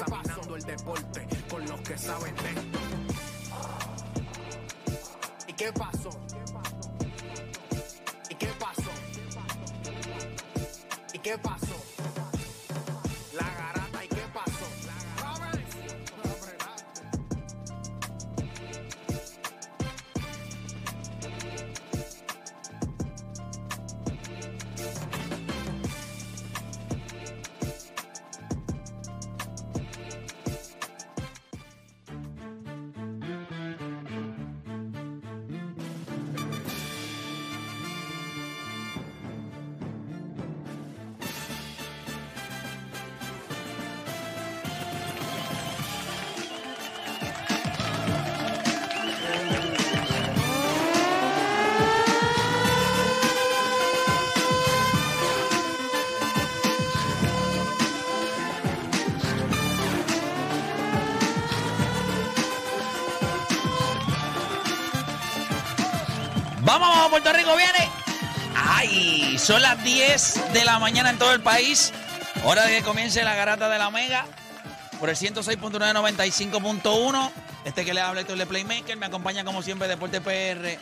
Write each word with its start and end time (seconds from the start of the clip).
Examinando 0.00 0.54
el 0.54 0.62
deporte 0.62 1.26
con 1.50 1.66
los 1.66 1.80
que 1.80 1.98
saben 1.98 2.34
de 2.36 2.50
esto. 2.50 2.78
¿Y 5.48 5.52
qué 5.54 5.72
pasó? 5.72 6.10
¿Y 8.30 8.34
qué 8.36 8.46
pasó? 8.60 8.90
¿Y 11.12 11.18
qué 11.18 11.38
pasó? 11.38 11.67
Vamos, 67.10 67.22
Puerto 67.22 67.32
Rico 67.32 67.56
viene. 67.56 67.88
Ay, 68.54 69.38
son 69.38 69.62
las 69.62 69.82
10 69.82 70.52
de 70.52 70.62
la 70.66 70.78
mañana 70.78 71.08
en 71.08 71.16
todo 71.18 71.32
el 71.32 71.40
país. 71.40 71.90
Hora 72.44 72.66
de 72.66 72.76
que 72.76 72.82
comience 72.82 73.24
la 73.24 73.34
garata 73.34 73.70
de 73.70 73.78
la 73.78 73.88
Mega 73.90 74.26
por 75.00 75.08
el 75.08 75.16
106.995.1. 75.16 77.30
Este 77.64 77.86
que 77.86 77.94
le 77.94 78.02
habla 78.02 78.20
Héctor 78.20 78.36
de 78.36 78.44
Playmaker. 78.46 78.94
Me 78.98 79.06
acompaña 79.06 79.42
como 79.44 79.62
siempre 79.62 79.88
Deporte 79.88 80.20
PR. 80.20 80.78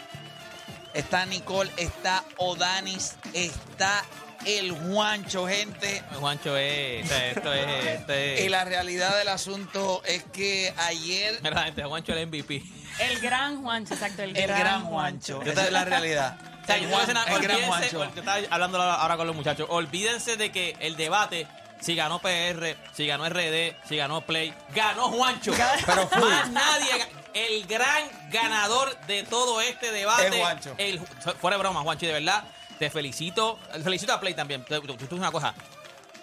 Está 0.95 1.27
Nicole, 1.27 1.71
está 1.77 2.25
Odanis, 2.39 3.15
está 3.33 4.05
el 4.47 4.73
Juancho, 4.73 5.47
gente. 5.47 6.03
Juancho 6.19 6.57
es, 6.57 7.09
esto 7.09 7.53
es, 7.53 7.87
esto 7.87 8.13
es, 8.13 8.41
es- 8.41 8.41
Y 8.47 8.49
la 8.49 8.65
realidad 8.65 9.17
del 9.19 9.29
asunto 9.29 10.03
es 10.07 10.25
que 10.25 10.73
ayer 10.79 11.39
Mira, 11.43 11.63
gente, 11.65 11.85
Juancho 11.85 12.13
es 12.15 12.19
el 12.19 12.27
MVP. 12.29 12.63
El 12.99 13.19
gran 13.21 13.63
Juancho, 13.63 13.95
exacto, 13.95 14.23
el, 14.23 14.37
el 14.37 14.47
gran 14.47 14.85
Juancho, 14.85 15.43
esa 15.43 15.65
es 15.67 15.73
la 15.73 15.85
realidad. 15.85 16.37
O 16.63 16.67
sea, 16.67 16.79
El 16.79 16.89
Juan- 16.91 17.43
gran 17.43 17.63
Juancho. 17.63 18.05
yo 18.13 18.19
estaba 18.21 18.39
hablando 18.51 18.83
ahora 18.83 19.17
con 19.17 19.25
los 19.29 19.37
muchachos. 19.37 19.69
Olvídense 19.71 20.37
de 20.37 20.51
que 20.51 20.77
el 20.81 20.97
debate, 20.97 21.47
si 21.81 21.95
ganó 21.95 22.19
PR, 22.19 22.75
si 22.93 23.07
ganó 23.07 23.29
RD, 23.29 23.77
si 23.87 23.97
ganó 23.97 24.23
Play, 24.23 24.53
ganó 24.75 25.05
Juancho. 25.11 25.53
Pero. 25.87 26.09
Más 26.21 26.51
nadie. 26.51 27.07
El 27.35 27.67
gran 27.67 28.03
ganador 28.33 28.99
de 29.07 29.23
todo 29.23 29.61
este 29.61 29.93
debate. 29.93 30.27
Es 30.27 30.35
Juancho. 30.35 30.75
el- 30.79 30.99
fuera 31.41 31.57
de 31.57 31.63
broma, 31.63 31.83
Juancho, 31.83 32.07
y 32.07 32.09
de 32.09 32.15
verdad, 32.15 32.43
te 32.81 32.91
felicito. 32.91 33.61
Felicito 33.85 34.13
a 34.15 34.19
Play 34.19 34.35
también. 34.35 34.65
Tú, 34.65 34.81
tú- 34.81 34.97
tú- 34.97 35.07
tú 35.07 35.15
una 35.15 35.31
cosa. 35.31 35.55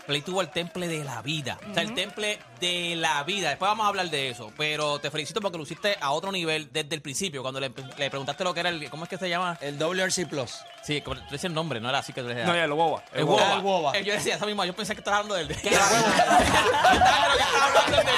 Play 0.06 0.22
tuvo 0.22 0.42
el 0.42 0.50
temple 0.50 0.88
de 0.88 1.04
la 1.04 1.22
vida. 1.22 1.58
O 1.70 1.74
sea, 1.74 1.84
el 1.84 1.94
temple 1.94 2.40
de 2.60 2.96
la 2.98 3.24
vida. 3.24 3.50
Después 3.50 3.70
vamos 3.70 3.86
a 3.86 3.90
hablar 3.90 4.10
de 4.10 4.30
eso. 4.30 4.52
Pero 4.58 5.00
te 5.00 5.10
felicito 5.12 5.40
porque 5.42 5.58
lo 5.58 5.64
hiciste 5.64 5.98
a 6.02 6.12
otro 6.12 6.32
nivel 6.32 6.70
desde 6.74 6.94
el 6.96 7.02
principio. 7.02 7.42
Cuando 7.42 7.60
le, 7.60 7.70
le 7.98 8.10
preguntaste 8.10 8.44
lo 8.44 8.54
que 8.54 8.60
era 8.60 8.70
el. 8.70 8.90
¿Cómo 8.90 9.04
es 9.06 9.10
que 9.10 9.18
se 9.18 9.30
llama? 9.30 9.58
El 9.62 9.78
WRC 9.80 10.28
Plus. 10.28 10.52
Sí, 10.84 11.02
como 11.02 11.16
tú 11.18 11.24
dices 11.32 11.46
el 11.46 11.54
nombre, 11.54 11.80
no 11.80 11.88
era 11.90 12.00
así 12.00 12.12
que 12.12 12.22
tú 12.22 12.28
decías. 12.28 12.46
No, 12.48 12.54
ya 12.56 12.68
lo 12.68 12.76
boba. 12.76 13.04
El 13.14 13.20
El 13.20 13.26
Woba. 13.26 13.44
boba. 13.44 13.56
El 13.56 13.62
Woba. 13.64 13.98
Eh, 13.98 14.04
Yo 14.04 14.14
decía 14.14 14.36
eso 14.36 14.46
mismo, 14.46 14.66
yo 14.66 14.76
pensé 14.76 14.94
que 14.94 15.00
estabas 15.00 15.22
hablando 15.22 15.36
del 15.36 15.48
de. 15.48 15.56
¿Qué 15.56 15.70
era 15.74 15.86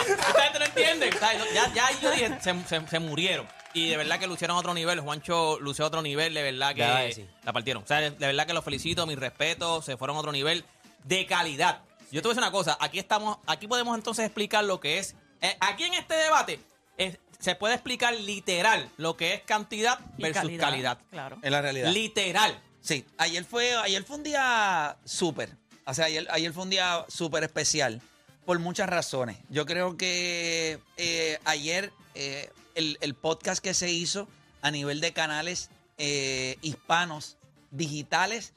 Esta 0.08 0.42
gente 0.44 0.60
no 0.60 0.66
entiende. 0.66 1.10
O 1.10 1.20
sea, 1.20 1.34
Ya, 1.54 1.74
ya 1.74 1.88
yo 2.02 2.12
dije, 2.12 2.38
se, 2.42 2.54
se- 2.68 2.88
se 2.88 3.00
murieron. 3.00 3.48
Y 3.74 3.90
de 3.90 3.98
verdad 3.98 4.20
que 4.20 4.28
lucieron 4.28 4.56
a 4.56 4.60
otro 4.60 4.74
nivel. 4.74 5.02
Juancho 5.02 5.60
lució 5.60 5.84
a 5.86 5.88
otro 5.90 6.02
nivel, 6.02 6.34
de 6.34 6.44
verdad 6.44 6.74
que 6.74 7.28
la 7.44 7.54
partieron. 7.54 7.84
O 7.84 7.88
sea, 7.88 7.98
de 8.00 8.12
de 8.12 8.26
verdad 8.28 8.48
que 8.48 8.54
los 8.54 8.64
felicito, 8.64 9.06
mis 9.06 9.20
respetos, 9.20 9.84
se 9.84 9.98
fueron 9.98 10.16
a 10.16 10.20
otro 10.20 10.32
nivel 10.32 10.64
de 11.06 11.26
calidad. 11.26 11.82
Yo 12.12 12.22
te 12.22 12.28
voy 12.28 12.32
a 12.32 12.36
decir 12.36 12.44
una 12.44 12.52
cosa, 12.52 12.78
aquí 12.80 13.00
estamos, 13.00 13.38
aquí 13.46 13.68
podemos 13.68 13.98
entonces 13.98 14.26
explicar 14.26 14.64
lo 14.64 14.80
que 14.80 15.00
es. 15.00 15.16
eh, 15.42 15.56
aquí 15.60 15.84
en 15.84 15.94
este 15.96 16.14
debate 16.16 16.60
es- 16.98 17.18
se 17.40 17.56
puede 17.56 17.74
explicar 17.76 18.14
literal 18.14 18.90
lo 18.98 19.16
que 19.18 19.34
es 19.36 19.42
cantidad 19.42 20.00
Y 20.18 20.24
versus 20.24 20.42
calidad, 20.44 20.64
calidad. 20.70 20.98
Claro. 21.12 21.38
Es 21.42 21.52
la 21.52 21.62
realidad. 21.62 21.92
Literal. 21.92 22.62
Sí, 22.82 23.06
ayer 23.18 23.44
fue, 23.46 23.76
ayer 23.76 24.04
fue 24.04 24.16
un 24.18 24.24
día 24.24 24.98
súper. 25.06 25.50
O 25.86 25.94
sea, 25.94 26.06
ayer, 26.06 26.26
ayer 26.32 26.54
fue 26.54 26.64
un 26.64 26.70
día 26.70 27.06
súper 27.10 27.44
especial 27.44 28.02
por 28.46 28.58
muchas 28.60 28.88
razones. 28.90 29.38
Yo 29.50 29.66
creo 29.66 29.98
que 29.98 30.80
eh, 30.98 31.40
ayer 31.46 31.92
eh, 32.16 32.50
el, 32.76 32.98
el 33.02 33.14
podcast 33.16 33.62
que 33.64 33.74
se 33.74 33.92
hizo 33.92 34.28
a 34.62 34.72
nivel 34.72 35.02
de 35.02 35.12
canales 35.14 35.70
eh, 35.98 36.58
hispanos 36.62 37.38
digitales, 37.72 38.54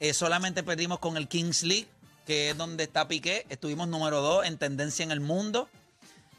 eh, 0.00 0.14
solamente 0.14 0.62
perdimos 0.62 0.98
con 0.98 1.16
el 1.16 1.28
Kings 1.28 1.62
League, 1.62 1.88
que 2.26 2.50
es 2.50 2.56
donde 2.56 2.84
está 2.84 3.06
Piqué. 3.08 3.46
Estuvimos 3.48 3.88
número 3.88 4.20
dos 4.20 4.46
en 4.46 4.58
tendencia 4.58 5.02
en 5.02 5.10
el 5.12 5.20
mundo. 5.20 5.68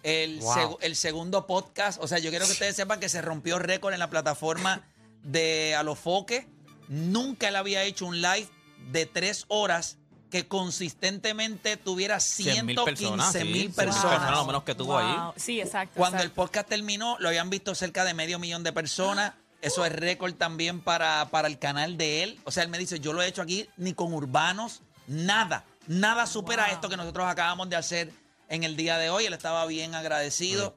El, 0.03 0.39
Wow. 0.39 0.53
seg- 0.55 0.77
el 0.81 0.95
segundo 0.95 1.47
podcast, 1.47 1.99
o 2.01 2.07
sea, 2.07 2.19
yo 2.19 2.29
quiero 2.29 2.45
que 2.45 2.51
ustedes 2.51 2.75
sepan 2.75 2.99
que 2.99 3.09
se 3.09 3.21
rompió 3.21 3.57
récord 3.59 3.93
en 3.93 3.99
la 3.99 4.09
plataforma 4.09 4.83
de 5.23 5.73
Alofoque. 5.75 6.47
Nunca 6.87 7.47
él 7.47 7.55
había 7.55 7.83
hecho 7.83 8.05
un 8.05 8.21
live 8.21 8.47
de 8.91 9.07
tres 9.07 9.45
horas 9.47 9.97
que 10.29 10.47
consistentemente 10.47 11.77
tuviera 11.77 12.17
100.000 12.17 12.65
115 12.65 13.45
mil 13.45 13.53
sí, 13.53 13.67
100.000 13.69 13.73
personas. 13.73 14.31
lo 14.31 14.45
menos 14.45 14.63
que 14.63 14.75
tuvo 14.75 14.97
ahí. 14.97 15.15
Sí, 15.37 15.59
exacto. 15.61 15.93
Cuando 15.95 16.21
el 16.21 16.29
podcast 16.31 16.67
terminó, 16.69 17.15
lo 17.19 17.29
habían 17.29 17.49
visto 17.49 17.73
cerca 17.73 18.03
de 18.03 18.13
medio 18.13 18.37
millón 18.37 18.63
de 18.63 18.73
personas. 18.73 19.33
Eso 19.65 19.83
es 19.83 19.91
récord 19.91 20.35
también 20.35 20.79
para, 20.79 21.27
para 21.31 21.47
el 21.47 21.57
canal 21.57 21.97
de 21.97 22.21
él. 22.21 22.39
O 22.43 22.51
sea, 22.51 22.61
él 22.61 22.69
me 22.69 22.77
dice, 22.77 22.99
yo 22.99 23.13
lo 23.13 23.23
he 23.23 23.27
hecho 23.27 23.41
aquí 23.41 23.67
ni 23.77 23.93
con 23.95 24.13
urbanos, 24.13 24.83
nada. 25.07 25.65
Nada 25.87 26.27
supera 26.27 26.65
Wow. 26.65 26.73
esto 26.75 26.87
que 26.89 26.97
nosotros 26.97 27.25
acabamos 27.27 27.67
de 27.67 27.75
hacer 27.75 28.11
en 28.47 28.63
el 28.63 28.75
día 28.75 28.99
de 28.99 29.09
hoy. 29.09 29.25
Él 29.25 29.33
estaba 29.33 29.65
bien 29.65 29.95
agradecido. 29.95 30.75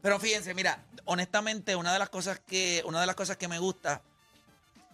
Pero 0.00 0.18
fíjense, 0.18 0.54
mira, 0.54 0.82
honestamente, 1.04 1.76
una 1.76 1.92
de 1.92 1.98
las 1.98 2.08
cosas 2.08 2.40
que, 2.40 2.82
una 2.86 3.02
de 3.02 3.06
las 3.06 3.16
cosas 3.16 3.36
que 3.36 3.48
me 3.48 3.58
gusta 3.58 4.00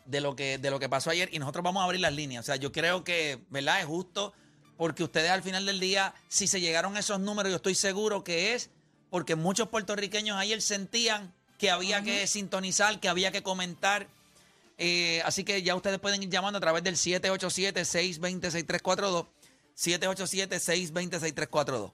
de 0.05 0.21
lo 0.21 0.35
que, 0.35 0.59
de 0.59 0.71
lo 0.73 0.81
que 0.81 0.89
pasó 0.89 1.11
ayer 1.11 1.29
y 1.33 1.39
nosotros 1.39 1.63
vamos 1.63 1.81
a 1.83 1.85
abrir 1.85 2.01
las 2.01 2.13
líneas. 2.15 2.45
O 2.45 2.47
sea, 2.47 2.57
yo 2.57 2.73
creo 2.73 3.05
que, 3.05 3.45
¿verdad? 3.51 3.79
Es 3.79 3.87
justo 3.87 4.33
porque 4.77 5.05
ustedes 5.05 5.31
al 5.31 5.45
final 5.45 5.65
del 5.65 5.79
día, 5.79 6.13
si 6.27 6.49
se 6.49 6.61
llegaron 6.61 6.97
a 6.97 7.01
esos 7.01 7.21
números, 7.21 7.51
yo 7.51 7.57
estoy 7.57 7.77
seguro 7.77 8.25
que 8.25 8.55
es 8.55 8.71
porque 9.11 9.37
muchos 9.37 9.69
puertorriqueños 9.69 10.37
ayer 10.37 10.61
sentían 10.61 11.33
que 11.59 11.71
había 11.71 12.03
que 12.03 12.27
sintonizar, 12.27 12.99
que 13.01 13.09
había 13.09 13.33
que 13.33 13.43
comentar. 13.43 14.07
Eh, 14.79 15.21
así 15.25 15.45
que 15.45 15.63
ya 15.63 15.75
ustedes 15.75 15.99
pueden 15.99 16.23
ir 16.23 16.29
llamando 16.31 16.59
a 16.59 16.61
través 16.61 16.83
del 16.85 16.97
787-620-6342. 16.97 19.27
787-620-6342. 19.77 21.93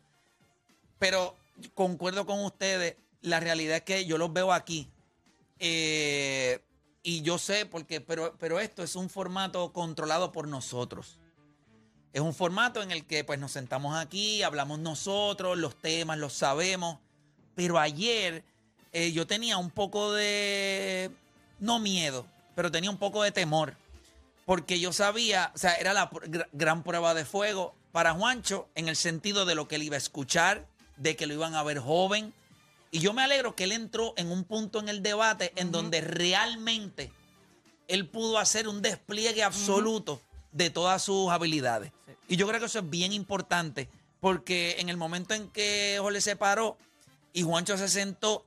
Pero 0.98 1.36
concuerdo 1.74 2.26
con 2.26 2.44
ustedes, 2.44 2.96
la 3.22 3.40
realidad 3.40 3.78
es 3.78 3.82
que 3.82 4.04
yo 4.06 4.18
los 4.18 4.32
veo 4.32 4.52
aquí. 4.52 4.88
eh, 5.58 6.60
y 7.06 7.20
yo 7.20 7.36
sé, 7.36 7.66
porque, 7.66 8.00
pero, 8.00 8.34
pero 8.38 8.58
esto 8.58 8.82
es 8.82 8.96
un 8.96 9.10
formato 9.10 9.74
controlado 9.74 10.32
por 10.32 10.48
nosotros. 10.48 11.18
Es 12.14 12.22
un 12.22 12.32
formato 12.32 12.82
en 12.82 12.90
el 12.90 13.04
que 13.04 13.24
pues 13.24 13.38
nos 13.38 13.52
sentamos 13.52 13.94
aquí, 13.94 14.42
hablamos 14.42 14.78
nosotros, 14.78 15.58
los 15.58 15.76
temas 15.76 16.16
los 16.16 16.32
sabemos. 16.32 16.98
Pero 17.54 17.78
ayer 17.78 18.42
eh, 18.94 19.10
yo 19.12 19.26
tenía 19.26 19.58
un 19.58 19.70
poco 19.70 20.12
de, 20.12 21.10
no 21.58 21.80
miedo, 21.80 22.26
pero 22.54 22.70
tenía 22.70 22.90
un 22.90 22.96
poco 22.96 23.24
de 23.24 23.32
temor. 23.32 23.76
Porque 24.46 24.78
yo 24.78 24.92
sabía, 24.92 25.50
o 25.54 25.58
sea, 25.58 25.74
era 25.74 25.92
la 25.92 26.10
gran 26.52 26.84
prueba 26.84 27.12
de 27.12 27.24
fuego 27.24 27.74
para 27.90 28.12
Juancho 28.12 28.68
en 28.76 28.88
el 28.88 28.94
sentido 28.94 29.46
de 29.46 29.56
lo 29.56 29.66
que 29.66 29.76
él 29.76 29.82
iba 29.82 29.96
a 29.96 29.98
escuchar, 29.98 30.66
de 30.96 31.16
que 31.16 31.26
lo 31.26 31.34
iban 31.34 31.54
a 31.56 31.64
ver 31.64 31.80
joven. 31.80 32.32
Y 32.92 33.00
yo 33.00 33.12
me 33.12 33.22
alegro 33.22 33.56
que 33.56 33.64
él 33.64 33.72
entró 33.72 34.14
en 34.16 34.30
un 34.30 34.44
punto 34.44 34.78
en 34.78 34.88
el 34.88 35.02
debate 35.02 35.52
en 35.56 35.72
donde 35.72 36.00
realmente 36.00 37.10
él 37.88 38.06
pudo 38.06 38.38
hacer 38.38 38.68
un 38.68 38.80
despliegue 38.80 39.42
absoluto 39.42 40.22
de 40.52 40.70
todas 40.70 41.02
sus 41.02 41.30
habilidades. 41.30 41.90
Y 42.28 42.36
yo 42.36 42.46
creo 42.46 42.60
que 42.60 42.66
eso 42.66 42.78
es 42.78 42.88
bien 42.88 43.12
importante, 43.12 43.88
porque 44.20 44.76
en 44.78 44.88
el 44.88 44.96
momento 44.96 45.34
en 45.34 45.48
que 45.48 45.98
Jorge 46.00 46.20
se 46.20 46.36
paró 46.36 46.78
y 47.32 47.42
Juancho 47.42 47.76
se 47.76 47.88
sentó, 47.88 48.46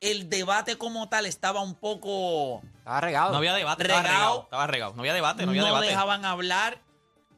el 0.00 0.28
debate 0.28 0.76
como 0.78 1.08
tal 1.08 1.26
estaba 1.26 1.60
un 1.60 1.74
poco... 1.74 2.60
Estaba 2.78 3.00
regado. 3.00 3.30
No 3.32 3.38
había 3.38 3.54
debate, 3.54 3.82
estaba 3.82 4.02
regado. 4.02 4.42
Estaba 4.44 4.66
regado. 4.66 4.92
No 4.94 5.00
había 5.02 5.14
debate, 5.14 5.42
no 5.42 5.46
No, 5.46 5.50
había 5.52 5.64
debate. 5.64 5.86
dejaban 5.88 6.24
hablar. 6.24 6.80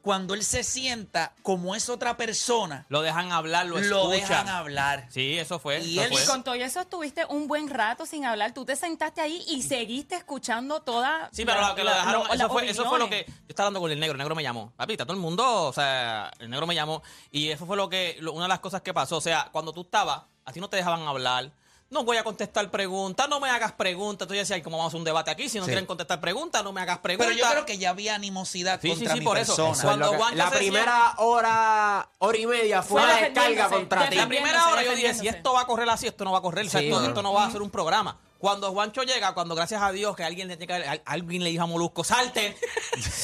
Cuando 0.01 0.33
él 0.33 0.43
se 0.45 0.63
sienta 0.63 1.33
como 1.43 1.75
es 1.75 1.89
otra 1.89 2.15
persona, 2.15 2.85
Lo 2.87 3.01
dejan 3.01 3.33
hablar, 3.33 3.65
lo, 3.65 3.79
lo, 3.81 4.13
escuchan. 4.13 4.45
dejan 4.45 4.47
hablar. 4.47 5.07
Sí, 5.09 5.37
eso 5.37 5.59
fue. 5.59 5.81
Y 5.81 5.99
eso 5.99 6.07
él 6.07 6.13
fue. 6.13 6.23
Y 6.23 6.25
con 6.25 6.43
todo 6.43 6.53
eso 6.55 6.79
estuviste 6.79 7.25
un 7.25 7.49
buen 7.49 7.69
rato 7.69 8.05
sin 8.05 8.23
hablar. 8.23 8.53
Tú 8.53 8.63
te 8.63 8.77
sentaste 8.77 9.19
ahí 9.19 9.43
y 9.49 9.61
seguiste 9.61 10.15
escuchando 10.15 10.79
toda. 10.81 11.29
Sí, 11.33 11.43
pero 11.43 11.59
la- 11.59 11.69
lo 11.69 11.75
que 11.75 11.83
lo 11.83 11.91
dejaron, 11.91 12.27
lo- 12.27 12.33
eso, 12.33 12.49
fue, 12.49 12.69
eso 12.69 12.85
fue 12.85 12.97
lo 12.97 13.09
que. 13.09 13.25
Yo 13.27 13.33
estaba 13.49 13.67
hablando 13.67 13.81
con 13.81 13.91
el 13.91 13.99
negro, 13.99 14.13
el 14.13 14.19
negro 14.19 14.35
me 14.35 14.41
llamó. 14.43 14.71
Papi, 14.77 14.93
está 14.93 15.03
todo 15.05 15.15
el 15.15 15.19
mundo, 15.21 15.65
o 15.65 15.73
sea, 15.73 16.31
el 16.39 16.49
negro 16.49 16.65
me 16.65 16.75
llamó. 16.75 17.03
Y 17.29 17.49
eso 17.49 17.65
fue 17.65 17.75
lo 17.75 17.89
que, 17.89 18.15
lo- 18.21 18.31
una 18.31 18.43
de 18.45 18.49
las 18.49 18.59
cosas 18.59 18.81
que 18.81 18.93
pasó. 18.93 19.17
O 19.17 19.21
sea, 19.21 19.49
cuando 19.51 19.73
tú 19.73 19.81
estabas, 19.81 20.21
a 20.45 20.53
ti 20.53 20.61
no 20.61 20.69
te 20.69 20.77
dejaban 20.77 21.05
hablar. 21.09 21.51
No 21.91 22.03
voy 22.03 22.17
a 22.17 22.23
contestar 22.23 22.69
preguntas, 22.69 23.27
no 23.27 23.39
me 23.39 23.49
hagas 23.49 23.71
preguntas. 23.71 24.25
Entonces 24.25 24.37
yo 24.37 24.41
decía, 24.41 24.55
"Ay, 24.57 24.61
¿cómo 24.61 24.77
vamos 24.77 24.89
a 24.89 24.91
hacer 24.91 24.99
un 24.99 25.05
debate 25.05 25.31
aquí? 25.31 25.49
Si 25.49 25.57
no 25.57 25.63
Sí. 25.65 25.69
quieren 25.69 25.87
contestar 25.87 26.21
preguntas, 26.21 26.63
no 26.63 26.71
me 26.71 26.81
hagas 26.81 26.99
preguntas. 26.99 27.33
Pero 27.35 27.39
yo 27.45 27.49
creo 27.51 27.65
que 27.65 27.79
ya 27.79 27.89
había 27.89 28.13
animosidad 28.13 28.79
Sí, 28.79 28.89
sí, 28.89 28.93
contra 28.95 29.13
sí, 29.15 29.19
mi 29.19 29.25
por 29.25 29.37
eso. 29.39 29.55
persona. 29.55 29.71
Eso 29.71 29.79
es 29.81 29.85
Cuando 29.85 30.27
que- 30.27 30.35
la 30.35 30.51
primera 30.51 31.13
hora, 31.17 32.09
hora 32.19 32.37
y 32.37 32.45
media 32.45 32.83
fue 32.83 33.01
una 33.01 33.15
descarga 33.15 33.69
contra 33.69 34.07
ti. 34.09 34.15
La 34.17 34.27
primera 34.27 34.67
hora 34.67 34.83
yo 34.83 34.93
dije, 34.93 35.13
si 35.15 35.27
esto 35.27 35.53
va 35.53 35.61
a 35.61 35.65
correr 35.65 35.89
así, 35.89 36.05
esto 36.05 36.23
no 36.25 36.31
va 36.31 36.37
a 36.37 36.41
correr. 36.41 36.67
O 36.67 36.69
sea, 36.69 36.79
esto, 36.81 37.03
esto 37.03 37.23
no 37.23 37.33
va 37.33 37.45
a 37.45 37.51
ser 37.51 37.61
un 37.63 37.71
programa. 37.71 38.17
Cuando 38.37 38.71
Juancho 38.71 39.03
llega, 39.03 39.33
cuando 39.33 39.53
gracias 39.53 39.81
a 39.81 39.91
Dios 39.91 40.15
que 40.15 40.23
alguien 40.23 40.47
le, 40.47 40.55
tiene 40.55 40.67
que- 40.81 40.87
al- 40.87 41.01
alguien 41.05 41.43
le 41.43 41.49
dijo 41.49 41.63
a 41.63 41.67
Molusco, 41.67 42.05
salte. 42.05 42.55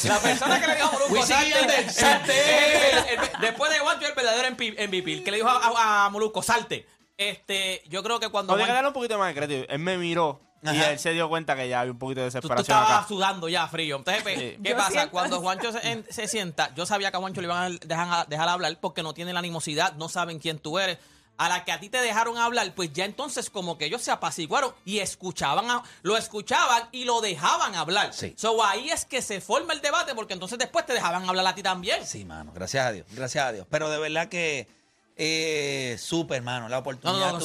La 0.03 0.19
persona 0.19 0.59
que 0.59 0.67
le 0.67 0.75
dijo 0.75 0.87
a 0.87 0.91
Molusco, 0.91 1.25
salte. 1.25 1.89
Salte. 1.89 2.89
El- 2.91 2.97
el- 3.19 3.31
después 3.39 3.71
de 3.71 3.79
Juancho, 3.79 4.07
el 4.07 4.13
verdadero 4.13 4.47
MVP, 4.49 5.13
el 5.13 5.23
que 5.23 5.31
le 5.31 5.37
dijo 5.37 5.47
a, 5.49 5.57
a- 5.67 6.05
a 6.05 6.09
Molusco, 6.09 6.41
salte. 6.43 6.87
Este, 7.17 7.81
yo 7.87 8.03
creo 8.03 8.19
que 8.19 8.29
cuando 8.29 8.51
Podría 8.53 8.67
Juan- 8.67 8.75
darle 8.75 8.87
un 8.89 8.93
poquito 8.93 9.17
más 9.17 9.33
de 9.33 9.35
crédito. 9.41 9.71
Él 9.71 9.79
me 9.79 9.97
miró 9.97 10.41
y 10.63 10.77
él 10.77 10.97
se 10.99 11.11
dio 11.13 11.29
cuenta 11.29 11.55
que 11.55 11.69
ya 11.69 11.81
había 11.81 11.91
un 11.91 11.99
poquito 11.99 12.21
de 12.21 12.27
Tú, 12.27 12.31
tú 12.31 12.37
desesperación 12.47 12.77
estabas 12.79 12.99
acá. 12.99 13.07
sudando 13.07 13.47
ya 13.47 13.67
frío. 13.67 13.97
Entonces, 13.97 14.23
pues, 14.23 14.35
Sí. 14.39 14.57
¿qué 14.63 14.69
Yo 14.71 14.75
pasa? 14.77 14.91
siento 14.91 15.11
Cuando. 15.11 15.39
Juancho 15.41 15.71
se, 15.71 15.91
en- 15.91 16.05
se 16.09 16.27
sienta, 16.27 16.73
yo 16.75 16.85
sabía 16.85 17.11
que 17.11 17.17
a 17.17 17.19
Juancho 17.19 17.39
le 17.41 17.47
iban 17.47 17.73
a 17.73 17.77
dejar, 17.85 18.27
dejar 18.27 18.49
hablar 18.49 18.77
porque 18.81 19.03
no 19.03 19.13
tiene 19.13 19.31
la 19.31 19.39
animosidad, 19.39 19.93
no 19.93 20.09
saben 20.09 20.39
quién 20.39 20.59
tú 20.59 20.79
eres. 20.79 20.97
A 21.37 21.49
la 21.49 21.65
que 21.65 21.73
a 21.73 21.79
ti 21.81 21.89
te 21.89 21.97
dejaron 22.01 22.37
hablar, 22.37 22.73
pues 22.75 22.93
ya 22.93 23.03
entonces 23.03 23.49
como 23.49 23.77
que 23.77 23.85
ellos 23.85 24.01
se 24.01 24.09
apaciguaron 24.09 24.73
y 24.85 24.99
escuchaban, 24.99 25.69
a- 25.69 25.83
lo 26.01 26.15
escuchaban 26.17 26.87
y 26.93 27.03
lo 27.03 27.19
dejaban 27.21 27.75
hablar. 27.75 28.13
Sí. 28.13 28.33
So 28.37 28.63
ahí 28.63 28.89
es 28.89 29.03
que 29.05 29.21
se 29.21 29.41
forma 29.41 29.73
el 29.73 29.81
debate 29.81 30.15
porque 30.15 30.33
entonces 30.33 30.57
después 30.57 30.85
te 30.85 30.93
dejaban 30.93 31.27
hablar 31.27 31.45
a 31.45 31.53
ti 31.53 31.61
también. 31.61 32.05
Sí, 32.05 32.23
mano, 32.25 32.51
gracias 32.55 32.85
a 32.85 32.91
Dios, 32.93 33.05
gracias 33.11 33.45
a 33.45 33.51
Dios. 33.51 33.67
Pero 33.69 33.89
de 33.89 33.97
verdad 33.99 34.29
que 34.29 34.67
eh, 35.17 35.95
súper, 35.99 36.41
mano, 36.41 36.67
la 36.69 36.79
oportunidad 36.79 37.31
no, 37.33 37.39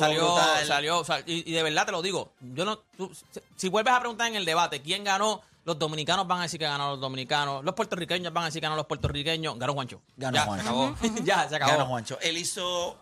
salió, 1.04 1.24
y, 1.26 1.50
y 1.50 1.52
de 1.52 1.62
verdad 1.62 1.86
te 1.86 1.92
lo 1.92 2.02
digo, 2.02 2.32
yo 2.40 2.64
no, 2.64 2.78
tú- 2.96 3.10
si- 3.32 3.40
si 3.56 3.68
vuelves 3.68 3.94
a 3.94 4.00
preguntar 4.00 4.26
en 4.28 4.36
el 4.36 4.44
debate 4.44 4.82
quién 4.82 5.04
ganó, 5.04 5.40
los 5.64 5.78
dominicanos 5.78 6.26
van 6.26 6.40
a 6.40 6.42
decir 6.42 6.58
que 6.58 6.64
ganaron 6.66 6.92
los 6.92 7.00
dominicanos, 7.00 7.62
los 7.64 7.74
puertorriqueños 7.74 8.32
van 8.32 8.44
a 8.44 8.46
decir 8.46 8.60
que 8.60 8.64
ganaron 8.64 8.78
los 8.78 8.86
puertorriqueños, 8.86 9.58
ganó 9.58 9.74
Juancho. 9.74 10.00
Ganó 10.16 10.36
ya, 10.36 10.44
Juancho. 10.46 10.62
Se 10.64 10.68
acabó. 10.70 10.96
ya, 11.24 11.48
se 11.48 11.56
acabó. 11.56 11.72
Ganó 11.72 11.86
Juancho. 11.86 12.18
Él 12.22 12.38
hizo, 12.38 12.96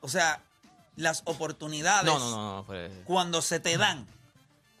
o 0.00 0.08
sea, 0.08 0.40
las 0.96 1.22
oportunidades 1.24 2.04
No, 2.04 2.18
no, 2.18 2.64
no, 2.66 2.66
cuando 3.04 3.40
se 3.42 3.58
te 3.60 3.76
dan, 3.78 4.06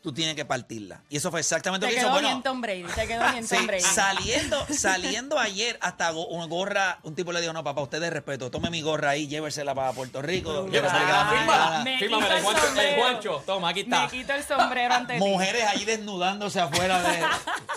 tú 0.02 0.12
tienes 0.12 0.34
que 0.36 0.44
partirla. 0.44 1.02
Y 1.10 1.16
eso 1.16 1.30
fue 1.30 1.40
exactamente 1.40 1.86
Te 1.86 1.92
lo 1.92 1.94
que 1.94 2.00
hizo. 2.00 2.06
quedó 2.08 2.12
Bueno, 2.14 2.28
bien 2.28 2.42
Tom 2.42 2.60
Brady. 2.60 2.84
Te 2.94 3.06
quedó 3.06 3.30
bien 3.32 3.46
Sí, 3.48 3.56
Tom 3.56 3.66
Brady. 3.66 3.82
saliendo, 3.82 4.66
saliendo 4.70 5.38
ayer 5.38 5.76
hasta 5.82 6.10
go- 6.10 6.26
una 6.28 6.46
gorra, 6.46 6.98
un 7.02 7.14
tipo 7.14 7.32
le 7.32 7.40
dijo, 7.40 7.52
no, 7.52 7.64
papá, 7.64 7.80
usted 7.82 8.00
de 8.00 8.10
respeto, 8.10 8.50
tome 8.50 8.70
mi 8.70 8.80
gorra 8.80 9.10
ahí, 9.10 9.26
llévesela 9.26 9.74
para 9.74 9.92
Puerto 9.92 10.22
Rico. 10.22 10.66
llévesela 10.68 11.00
que 11.00 11.12
la 11.12 11.30
Ay, 11.30 11.36
americana". 11.38 11.84
me 11.84 11.98
Fírmame 11.98 12.24
quito 12.26 12.36
el 12.36 12.56
sombrero. 12.56 13.02
Juancho. 13.02 13.42
Toma, 13.46 13.68
aquí 13.70 13.80
está. 13.80 14.02
Me 14.02 14.08
quito 14.10 14.32
el 14.32 14.44
sombrero 14.44 14.94
ante 14.94 15.14
ti. 15.14 15.18
Mujeres 15.20 15.64
ahí 15.64 15.84
desnudándose 15.84 16.60
afuera 16.60 17.02
de... 17.02 17.24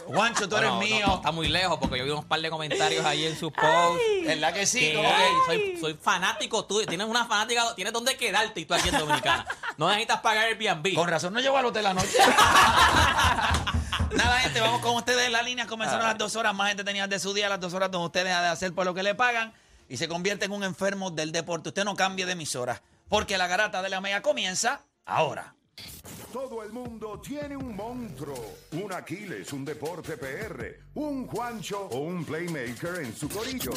Juancho, 0.05 0.47
tú 0.49 0.57
eres 0.57 0.69
No, 0.69 0.79
mío. 0.79 1.07
no, 1.07 1.15
está 1.15 1.31
muy 1.31 1.47
lejos 1.47 1.77
porque 1.79 1.97
yo 1.97 2.03
vi 2.05 2.11
unos 2.11 2.25
par 2.25 2.39
de 2.41 2.49
comentarios 2.49 3.05
ahí 3.05 3.25
en 3.25 3.37
sus 3.37 3.51
posts. 3.51 4.01
¿Verdad 4.25 4.53
que 4.53 4.65
sí? 4.65 4.79
que 4.79 5.03
soy, 5.47 5.77
soy 5.79 5.93
fanático 6.01 6.65
tuyo. 6.65 6.85
Tienes 6.87 7.07
una 7.07 7.25
fanática, 7.25 7.73
tienes 7.75 7.93
donde 7.93 8.15
quedarte 8.17 8.59
y 8.61 8.65
tú 8.65 8.73
aquí 8.73 8.89
en 8.89 8.97
Dominicana. 8.97 9.45
No 9.77 9.87
necesitas 9.87 10.19
pagar 10.21 10.47
el 10.47 10.57
Airbnb. 10.61 10.93
Con 10.95 11.07
razón 11.07 11.33
no 11.33 11.39
llevo 11.39 11.57
al 11.57 11.65
hotel 11.65 11.83
la 11.83 11.93
noche. 11.93 12.10
Nada, 14.15 14.39
gente, 14.39 14.59
vamos 14.59 14.81
con 14.81 14.95
ustedes 14.95 15.25
en 15.25 15.31
la 15.31 15.41
línea. 15.41 15.67
Comenzaron 15.67 16.03
las 16.03 16.17
dos 16.17 16.35
horas. 16.35 16.53
Más 16.53 16.67
gente 16.69 16.83
tenía 16.83 17.07
de 17.07 17.19
su 17.19 17.33
día, 17.33 17.47
las 17.49 17.59
dos 17.59 17.73
horas 17.73 17.89
donde 17.91 18.07
usted 18.07 18.23
deja 18.25 18.41
de 18.41 18.49
hacer 18.49 18.73
por 18.73 18.85
lo 18.85 18.93
que 18.93 19.03
le 19.03 19.15
pagan 19.15 19.53
y 19.87 19.97
se 19.97 20.07
convierte 20.07 20.45
en 20.45 20.51
un 20.51 20.63
enfermo 20.63 21.11
del 21.11 21.31
deporte. 21.31 21.69
Usted 21.69 21.83
no 21.83 21.95
cambie 21.95 22.25
de 22.25 22.33
emisora, 22.33 22.81
porque 23.09 23.37
la 23.37 23.47
garata 23.47 23.81
de 23.81 23.89
la 23.89 24.01
mega 24.01 24.21
comienza 24.21 24.81
ahora. 25.05 25.55
Todo 26.31 26.63
el 26.63 26.71
mundo 26.71 27.19
tiene 27.19 27.57
un 27.57 27.75
monstruo, 27.75 28.55
un 28.71 28.93
Aquiles, 28.93 29.51
un 29.51 29.65
deporte 29.65 30.15
PR, 30.15 30.79
un 30.95 31.27
Juancho 31.27 31.87
o 31.91 31.97
un 31.97 32.23
playmaker 32.23 33.01
en 33.03 33.13
su 33.13 33.27
corillo. 33.27 33.71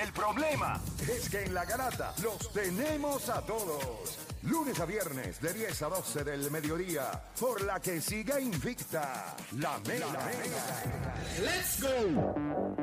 El 0.00 0.12
problema 0.12 0.80
es 1.08 1.28
que 1.28 1.44
en 1.44 1.54
la 1.54 1.64
garata 1.64 2.12
los 2.20 2.52
tenemos 2.52 3.28
a 3.28 3.40
todos. 3.42 4.18
Lunes 4.42 4.80
a 4.80 4.86
viernes 4.86 5.38
de 5.42 5.52
10 5.52 5.82
a 5.82 5.88
12 5.88 6.24
del 6.24 6.50
mediodía, 6.50 7.10
por 7.38 7.60
la 7.62 7.78
que 7.78 8.00
siga 8.00 8.40
invicta 8.40 9.36
la 9.58 9.78
mega. 9.86 10.30
¡Let's 11.40 11.82
go! 11.82 12.34